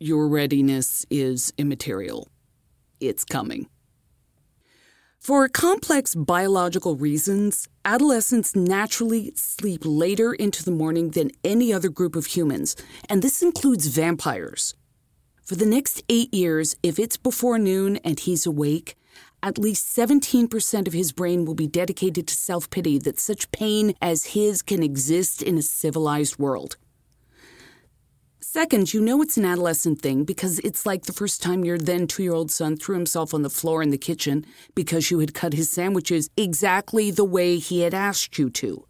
Your 0.00 0.26
readiness 0.26 1.06
is 1.10 1.52
immaterial. 1.58 2.28
It's 3.00 3.24
coming. 3.24 3.68
For 5.22 5.48
complex 5.48 6.16
biological 6.16 6.96
reasons, 6.96 7.68
adolescents 7.84 8.56
naturally 8.56 9.30
sleep 9.36 9.82
later 9.84 10.34
into 10.34 10.64
the 10.64 10.72
morning 10.72 11.10
than 11.10 11.30
any 11.44 11.72
other 11.72 11.90
group 11.90 12.16
of 12.16 12.26
humans, 12.26 12.74
and 13.08 13.22
this 13.22 13.40
includes 13.40 13.86
vampires. 13.86 14.74
For 15.44 15.54
the 15.54 15.64
next 15.64 16.02
eight 16.08 16.34
years, 16.34 16.74
if 16.82 16.98
it's 16.98 17.16
before 17.16 17.56
noon 17.56 17.98
and 17.98 18.18
he's 18.18 18.46
awake, 18.46 18.96
at 19.44 19.58
least 19.58 19.96
17% 19.96 20.88
of 20.88 20.92
his 20.92 21.12
brain 21.12 21.44
will 21.44 21.54
be 21.54 21.68
dedicated 21.68 22.26
to 22.26 22.34
self 22.34 22.68
pity 22.68 22.98
that 22.98 23.20
such 23.20 23.52
pain 23.52 23.94
as 24.02 24.34
his 24.34 24.60
can 24.60 24.82
exist 24.82 25.40
in 25.40 25.56
a 25.56 25.62
civilized 25.62 26.36
world. 26.40 26.76
Second, 28.54 28.92
you 28.92 29.00
know 29.00 29.22
it's 29.22 29.38
an 29.38 29.46
adolescent 29.46 30.02
thing 30.02 30.24
because 30.24 30.58
it's 30.58 30.84
like 30.84 31.04
the 31.04 31.12
first 31.14 31.40
time 31.40 31.64
your 31.64 31.78
then 31.78 32.06
two 32.06 32.22
year 32.22 32.34
old 32.34 32.50
son 32.50 32.76
threw 32.76 32.94
himself 32.94 33.32
on 33.32 33.40
the 33.40 33.48
floor 33.48 33.82
in 33.82 33.88
the 33.88 33.96
kitchen 33.96 34.44
because 34.74 35.10
you 35.10 35.20
had 35.20 35.32
cut 35.32 35.54
his 35.54 35.70
sandwiches 35.70 36.28
exactly 36.36 37.10
the 37.10 37.24
way 37.24 37.56
he 37.56 37.80
had 37.80 37.94
asked 37.94 38.38
you 38.38 38.50
to. 38.50 38.86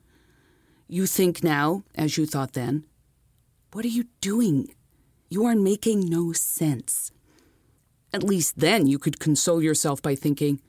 You 0.89 1.07
think 1.07 1.45
now, 1.45 1.85
as 1.95 2.19
you 2.19 2.27
thought 2.27 2.55
then, 2.55 2.87
what 3.73 3.85
are 3.85 3.95
you 3.97 4.07
doing? 4.21 4.75
You 5.31 5.45
are 5.45 5.55
making 5.55 6.11
no 6.11 6.33
sense. 6.33 7.13
At 8.13 8.25
least 8.25 8.59
then 8.59 8.89
you 8.89 8.99
could 8.99 9.21
console 9.21 9.63
yourself 9.63 10.03
by 10.03 10.17
thinking, 10.17 10.61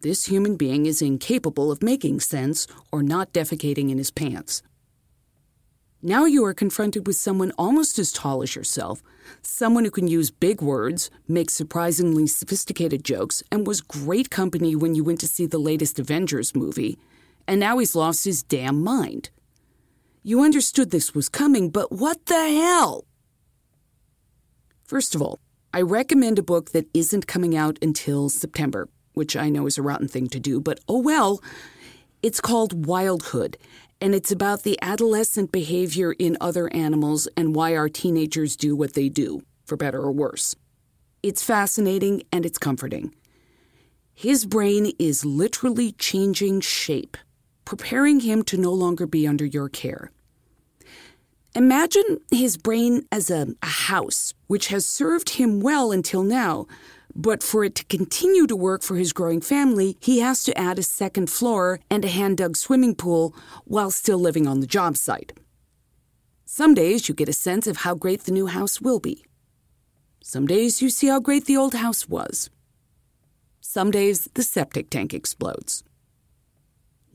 this 0.00 0.24
human 0.24 0.56
being 0.56 0.86
is 0.86 1.02
incapable 1.02 1.70
of 1.70 1.82
making 1.82 2.20
sense 2.20 2.66
or 2.90 3.02
not 3.02 3.34
defecating 3.34 3.90
in 3.90 3.98
his 3.98 4.10
pants. 4.10 4.62
Now 6.02 6.26
you 6.26 6.44
are 6.44 6.54
confronted 6.54 7.08
with 7.08 7.16
someone 7.16 7.50
almost 7.58 7.98
as 7.98 8.12
tall 8.12 8.44
as 8.44 8.54
yourself, 8.54 9.02
someone 9.42 9.84
who 9.84 9.90
can 9.90 10.06
use 10.06 10.30
big 10.30 10.62
words, 10.62 11.10
make 11.26 11.50
surprisingly 11.50 12.28
sophisticated 12.28 13.02
jokes, 13.02 13.42
and 13.50 13.66
was 13.66 13.80
great 13.80 14.30
company 14.30 14.76
when 14.76 14.94
you 14.94 15.02
went 15.02 15.18
to 15.20 15.26
see 15.26 15.44
the 15.44 15.58
latest 15.58 15.98
Avengers 15.98 16.54
movie, 16.54 17.00
and 17.48 17.58
now 17.58 17.78
he's 17.78 17.96
lost 17.96 18.24
his 18.24 18.44
damn 18.44 18.84
mind. 18.84 19.30
You 20.22 20.44
understood 20.44 20.92
this 20.92 21.16
was 21.16 21.28
coming, 21.28 21.68
but 21.68 21.90
what 21.90 22.26
the 22.26 22.34
hell? 22.34 23.04
First 24.84 25.16
of 25.16 25.22
all, 25.22 25.40
I 25.74 25.82
recommend 25.82 26.38
a 26.38 26.44
book 26.44 26.70
that 26.70 26.86
isn't 26.94 27.26
coming 27.26 27.56
out 27.56 27.76
until 27.82 28.28
September, 28.28 28.88
which 29.14 29.34
I 29.36 29.48
know 29.48 29.66
is 29.66 29.78
a 29.78 29.82
rotten 29.82 30.06
thing 30.06 30.28
to 30.28 30.38
do, 30.38 30.60
but 30.60 30.78
oh 30.86 31.00
well. 31.00 31.42
It's 32.20 32.40
called 32.40 32.86
Wildhood, 32.86 33.58
and 34.00 34.14
it's 34.14 34.30
about 34.30 34.62
the 34.62 34.78
adolescent 34.80 35.50
behavior 35.50 36.12
in 36.12 36.36
other 36.40 36.72
animals 36.72 37.28
and 37.36 37.54
why 37.54 37.76
our 37.76 37.88
teenagers 37.88 38.56
do 38.56 38.76
what 38.76 38.94
they 38.94 39.08
do, 39.08 39.42
for 39.64 39.76
better 39.76 40.00
or 40.00 40.12
worse. 40.12 40.54
It's 41.22 41.42
fascinating 41.42 42.22
and 42.32 42.46
it's 42.46 42.58
comforting. 42.58 43.14
His 44.14 44.46
brain 44.46 44.92
is 44.98 45.24
literally 45.24 45.92
changing 45.92 46.60
shape, 46.60 47.16
preparing 47.64 48.20
him 48.20 48.42
to 48.44 48.56
no 48.56 48.72
longer 48.72 49.06
be 49.06 49.26
under 49.26 49.44
your 49.44 49.68
care. 49.68 50.10
Imagine 51.54 52.18
his 52.30 52.56
brain 52.56 53.06
as 53.10 53.30
a, 53.30 53.48
a, 53.62 53.66
house, 53.66 54.34
which 54.46 54.68
has 54.68 54.86
served 54.86 55.30
him 55.30 55.60
well 55.60 55.90
until 55.90 56.22
now, 56.22 56.66
but 57.18 57.42
for 57.42 57.64
it 57.64 57.74
to 57.74 57.84
continue 57.86 58.46
to 58.46 58.54
work 58.54 58.84
for 58.84 58.94
his 58.94 59.12
growing 59.12 59.40
family, 59.40 59.96
he 60.00 60.20
has 60.20 60.44
to 60.44 60.56
add 60.56 60.78
a 60.78 60.84
second 60.84 61.28
floor 61.28 61.80
and 61.90 62.04
a 62.04 62.08
hand 62.08 62.38
dug 62.38 62.56
swimming 62.56 62.94
pool 62.94 63.34
while 63.64 63.90
still 63.90 64.20
living 64.20 64.46
on 64.46 64.60
the 64.60 64.68
job 64.68 64.96
site. 64.96 65.32
Some 66.44 66.74
days 66.74 67.08
you 67.08 67.16
get 67.16 67.28
a 67.28 67.32
sense 67.32 67.66
of 67.66 67.78
how 67.78 67.96
great 67.96 68.22
the 68.22 68.32
new 68.32 68.46
house 68.46 68.80
will 68.80 69.00
be. 69.00 69.24
Some 70.22 70.46
days 70.46 70.80
you 70.80 70.90
see 70.90 71.08
how 71.08 71.18
great 71.18 71.46
the 71.46 71.56
old 71.56 71.74
house 71.74 72.08
was. 72.08 72.50
Some 73.60 73.90
days 73.90 74.28
the 74.34 74.44
septic 74.44 74.88
tank 74.88 75.12
explodes. 75.12 75.82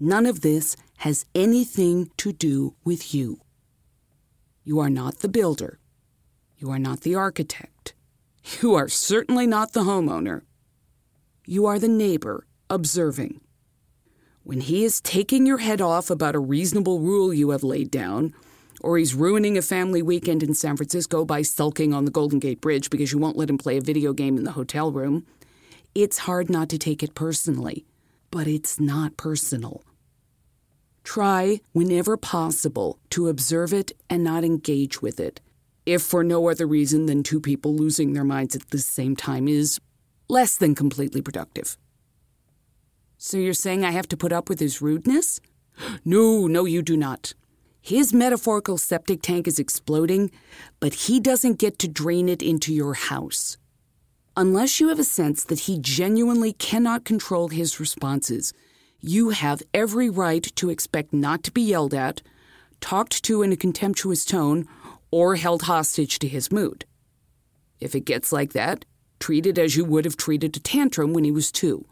None 0.02 0.26
of 0.26 0.42
this 0.42 0.76
has 0.98 1.26
anything 1.34 2.12
to 2.18 2.34
do 2.34 2.76
with 2.84 3.16
you. 3.16 3.39
You 4.66 4.82
are 4.82 4.89
not 4.89 5.20
the 5.20 5.30
builder. 5.30 5.80
You 6.58 6.72
are 6.72 6.80
not 6.80 7.02
the 7.02 7.16
architect. 7.16 7.94
You 8.44 8.76
are 8.76 8.90
certainly 8.90 9.48
not 9.48 9.74
the 9.74 9.82
homeowner. 9.82 10.42
You 11.46 11.66
are 11.66 11.80
the 11.80 11.88
neighbor 11.88 12.46
observing. 12.70 13.40
When 14.44 14.62
he 14.62 14.84
is 14.84 15.00
taking 15.00 15.46
your 15.46 15.60
head 15.60 15.80
off 15.80 16.10
about 16.10 16.36
a 16.36 16.40
reasonable 16.40 17.00
rule 17.00 17.34
you 17.34 17.52
have 17.52 17.64
laid 17.64 17.90
down, 17.90 18.34
or 18.82 18.98
he's 18.98 19.16
ruining 19.16 19.58
a 19.58 19.62
family 19.62 20.02
weekend 20.02 20.44
in 20.44 20.54
San 20.54 20.76
Francisco 20.76 21.24
by 21.24 21.42
sulking 21.42 21.94
on 21.94 22.04
the 22.04 22.12
Golden 22.12 22.40
Gate 22.40 22.60
Bridge 22.60 22.90
because 22.90 23.14
you 23.14 23.18
won't 23.18 23.38
let 23.38 23.50
him 23.50 23.58
play 23.58 23.78
a 23.78 23.82
video 23.82 24.12
game 24.12 24.38
in 24.38 24.44
the 24.44 24.52
hotel 24.52 24.92
room, 24.92 25.26
it's 25.96 26.20
hard 26.20 26.50
not 26.50 26.68
to 26.70 26.78
take 26.78 27.02
it 27.02 27.16
personally, 27.16 27.86
but 28.30 28.48
it's 28.48 28.80
not 28.80 29.16
personal. 29.16 29.84
Try, 31.04 31.62
whenever 31.72 32.18
possible, 32.18 33.00
to 33.12 33.30
observe 33.30 33.74
it 33.74 33.94
and 34.10 34.24
not 34.24 34.44
engage 34.44 35.02
with 35.02 35.20
it, 35.20 35.40
if 35.86 36.02
for 36.02 36.24
no 36.24 36.50
other 36.50 36.65
reason 36.65 37.06
than 37.06 37.24
two 37.24 37.39
people 37.39 37.74
losing 37.74 38.13
their 38.13 38.24
minds 38.24 38.56
at 38.56 38.69
the 38.69 38.80
same 38.80 39.15
time 39.15 39.48
is 39.48 39.80
less 40.28 40.56
than 40.56 40.76
completely 40.76 41.22
productive. 41.22 41.78
So 43.17 43.38
you're 43.38 43.54
saying 43.54 43.86
I 43.86 43.91
have 43.91 44.08
to 44.10 44.17
put 44.17 44.34
up 44.34 44.50
with 44.50 44.60
his 44.60 44.82
rudeness? 44.82 45.39
No, 46.06 46.46
no, 46.46 46.65
you 46.65 46.84
do 46.84 46.96
not. 46.96 47.34
His 47.82 48.13
metaphorical 48.13 48.78
septic 48.78 49.22
tank 49.22 49.48
is 49.48 49.60
exploding, 49.60 50.32
but 50.80 50.93
he 50.93 51.19
doesn't 51.19 51.60
get 51.60 51.80
to 51.80 51.88
drain 51.88 52.30
it 52.30 52.41
into 52.41 52.74
your 52.74 52.93
house. 52.93 53.58
Unless 54.38 54.80
you 54.80 54.89
have 54.89 55.00
a 55.00 55.04
sense 55.04 55.43
that 55.43 55.62
he 55.62 55.80
genuinely 55.80 56.54
cannot 56.54 57.06
control 57.06 57.50
his 57.50 57.80
responses, 57.80 58.54
you 59.02 59.32
have 59.32 59.62
every 59.74 60.10
right 60.10 60.43
to 60.56 60.69
expect 60.69 61.12
not 61.12 61.43
to 61.43 61.52
be 61.52 61.62
yelled 61.62 61.93
at, 61.93 62.22
talked 62.80 63.22
to 63.24 63.41
in 63.41 63.52
a 63.52 63.58
contemptuous 63.58 64.24
tone, 64.26 64.65
or 65.13 65.36
held 65.36 65.62
hostage 65.62 66.17
to 66.17 66.28
his 66.28 66.52
mood. 66.52 66.86
If 67.80 67.93
it 67.93 67.99
gets 67.99 68.32
like 68.32 68.54
that, 68.54 68.84
treat 69.19 69.45
it 69.45 69.60
as 69.60 69.76
you 69.76 69.86
would 69.86 70.06
have 70.06 70.17
treated 70.17 70.58
a 70.58 70.60
tantrum 70.60 71.13
when 71.13 71.23
he 71.23 71.30
was 71.30 71.52
two. 71.52 71.86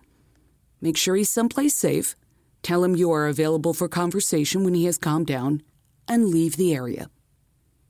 Make 0.81 0.97
sure 0.97 1.15
he's 1.15 1.29
someplace 1.29 1.75
safe, 1.77 2.15
tell 2.63 2.84
him 2.84 2.95
you 2.95 3.12
are 3.12 3.27
available 3.27 3.75
for 3.75 3.88
conversation 3.88 4.63
when 4.63 4.73
he 4.73 4.86
has 4.86 4.97
calmed 4.97 5.27
down, 5.27 5.62
and 6.07 6.29
leave 6.29 6.57
the 6.57 6.73
area. 6.73 7.12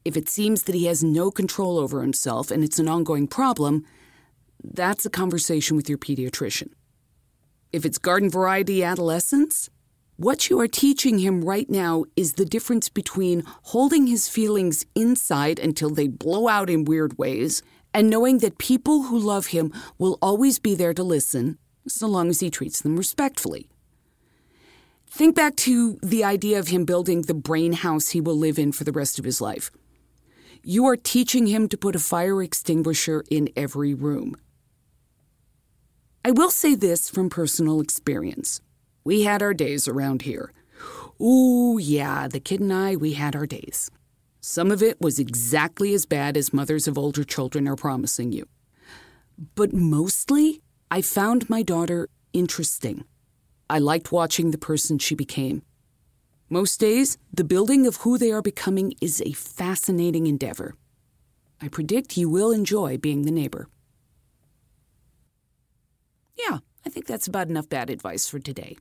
If 0.04 0.18
it 0.18 0.28
seems 0.28 0.64
that 0.64 0.76
he 0.76 0.88
has 0.88 1.02
no 1.02 1.32
control 1.32 1.80
over 1.80 2.02
himself 2.02 2.52
and 2.52 2.62
it's 2.62 2.78
an 2.78 2.90
ongoing 2.90 3.28
problem, 3.28 3.86
that's 4.62 5.06
a 5.06 5.10
conversation 5.10 5.78
with 5.78 5.88
your 5.88 5.98
pediatrician. 5.98 6.72
If 7.72 7.86
it's 7.86 7.98
garden 7.98 8.30
variety 8.30 8.84
adolescence, 8.84 9.70
what 10.18 10.50
you 10.50 10.60
are 10.60 10.68
teaching 10.68 11.20
him 11.20 11.44
right 11.44 11.70
now 11.70 12.06
is 12.16 12.34
the 12.34 12.46
difference 12.46 12.90
between 12.90 13.44
holding 13.64 14.08
his 14.08 14.28
feelings 14.28 14.86
inside 14.94 15.58
until 15.58 15.90
they 15.90 16.08
blow 16.08 16.48
out 16.48 16.70
in 16.70 16.86
weird 16.86 17.18
ways 17.18 17.64
and 17.94 18.10
knowing 18.10 18.38
that 18.40 18.58
people 18.58 19.04
who 19.04 19.18
love 19.18 19.48
him 19.48 19.74
will 19.98 20.18
always 20.22 20.60
be 20.60 20.76
there 20.76 20.94
to 20.94 21.04
listen 21.04 21.58
so 21.88 22.08
long 22.08 22.30
as 22.30 22.40
he 22.40 22.50
treats 22.50 22.82
them 22.82 22.96
respectfully. 22.96 23.68
Think 25.08 25.36
back 25.36 25.56
to 25.58 25.98
the 26.02 26.24
idea 26.24 26.58
of 26.60 26.70
him 26.70 26.86
building 26.86 27.24
the 27.24 27.34
brain 27.34 27.74
house 27.74 28.10
he 28.10 28.22
will 28.22 28.38
live 28.38 28.58
in 28.58 28.72
for 28.72 28.84
the 28.84 28.94
rest 28.94 29.20
of 29.20 29.26
his 29.26 29.42
life. 29.42 29.72
You 30.64 30.86
are 30.86 30.96
teaching 30.96 31.48
him 31.48 31.68
to 31.70 31.78
put 31.78 31.96
a 31.96 32.00
fire 32.00 32.42
extinguisher 32.42 33.24
in 33.30 33.50
every 33.56 33.94
room. 33.94 34.36
I 36.24 36.32
will 36.32 36.52
say 36.52 36.76
this 36.76 37.10
from 37.10 37.30
personal 37.30 37.82
experience. 37.82 38.62
We 39.04 39.24
had 39.24 39.42
our 39.42 39.54
days 39.54 39.88
around 39.88 40.22
here. 40.22 40.54
Ooh, 41.20 41.78
yeah, 41.82 42.28
the 42.28 42.40
kid 42.40 42.60
and 42.60 42.74
I, 42.74 42.96
we 42.96 43.14
had 43.14 43.36
our 43.36 43.46
days. 43.46 43.90
Some 44.40 44.72
of 44.72 44.82
it 44.82 45.00
was 45.00 45.20
exactly 45.20 45.94
as 45.94 46.06
bad 46.06 46.36
as 46.36 46.54
mothers 46.54 46.88
of 46.88 46.98
older 46.98 47.24
children 47.24 47.68
are 47.68 47.76
promising 47.76 48.32
you. 48.32 48.48
But 49.56 49.74
mostly, 49.74 50.62
I 50.90 51.02
found 51.02 51.50
my 51.50 51.64
daughter 51.64 52.10
interesting. 52.34 53.06
I 53.70 53.80
liked 53.80 54.12
watching 54.12 54.52
the 54.52 54.58
person 54.58 54.98
she 54.98 55.16
became. 55.16 55.62
Most 56.50 56.80
days, 56.80 57.18
the 57.34 57.44
building 57.44 57.88
of 57.88 57.98
who 57.98 58.18
they 58.18 58.32
are 58.32 58.42
becoming 58.42 58.94
is 59.00 59.22
a 59.22 59.32
fascinating 59.32 60.28
endeavor. 60.28 60.76
I 61.62 61.68
predict 61.68 62.18
you 62.18 62.30
will 62.30 62.52
enjoy 62.52 62.98
being 62.98 63.22
the 63.22 63.32
neighbor. 63.32 63.68
Yeah, 66.36 66.60
I 66.86 66.90
think 66.90 67.06
that's 67.06 67.28
about 67.28 67.48
enough 67.48 67.70
bad 67.70 67.90
advice 67.90 68.28
for 68.28 68.40
today. 68.40 68.78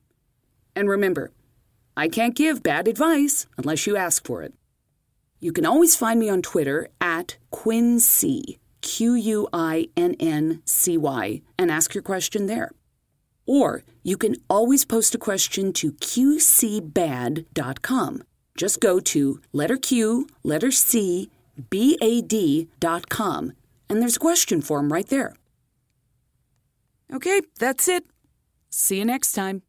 And 0.75 0.89
remember, 0.89 1.31
I 1.95 2.07
can't 2.07 2.35
give 2.35 2.63
bad 2.63 2.87
advice 2.87 3.45
unless 3.57 3.85
you 3.85 3.97
ask 3.97 4.25
for 4.25 4.41
it. 4.41 4.53
You 5.39 5.51
can 5.51 5.65
always 5.65 5.95
find 5.95 6.19
me 6.19 6.29
on 6.29 6.41
Twitter 6.41 6.87
at 6.99 7.37
Quinncy, 7.51 8.59
Q 8.81 9.15
U 9.15 9.47
I 9.51 9.87
N 9.97 10.15
N 10.19 10.61
C 10.65 10.97
Y, 10.97 11.41
and 11.57 11.71
ask 11.71 11.93
your 11.93 12.03
question 12.03 12.45
there. 12.45 12.71
Or 13.45 13.83
you 14.03 14.17
can 14.17 14.35
always 14.49 14.85
post 14.85 15.15
a 15.15 15.17
question 15.17 15.73
to 15.73 15.91
qcbad.com. 15.93 17.43
Just 18.55 18.79
go 18.79 18.99
to 18.99 19.41
letter 19.51 19.77
Q, 19.77 20.27
letter 20.43 20.71
C, 20.71 21.29
B 21.69 21.97
A 22.01 22.21
D.com, 22.21 23.53
and 23.89 24.01
there's 24.01 24.17
a 24.17 24.19
question 24.19 24.61
form 24.61 24.91
right 24.91 25.07
there. 25.07 25.33
Okay, 27.13 27.41
that's 27.59 27.87
it. 27.87 28.05
See 28.69 28.97
you 28.99 29.05
next 29.05 29.33
time. 29.33 29.63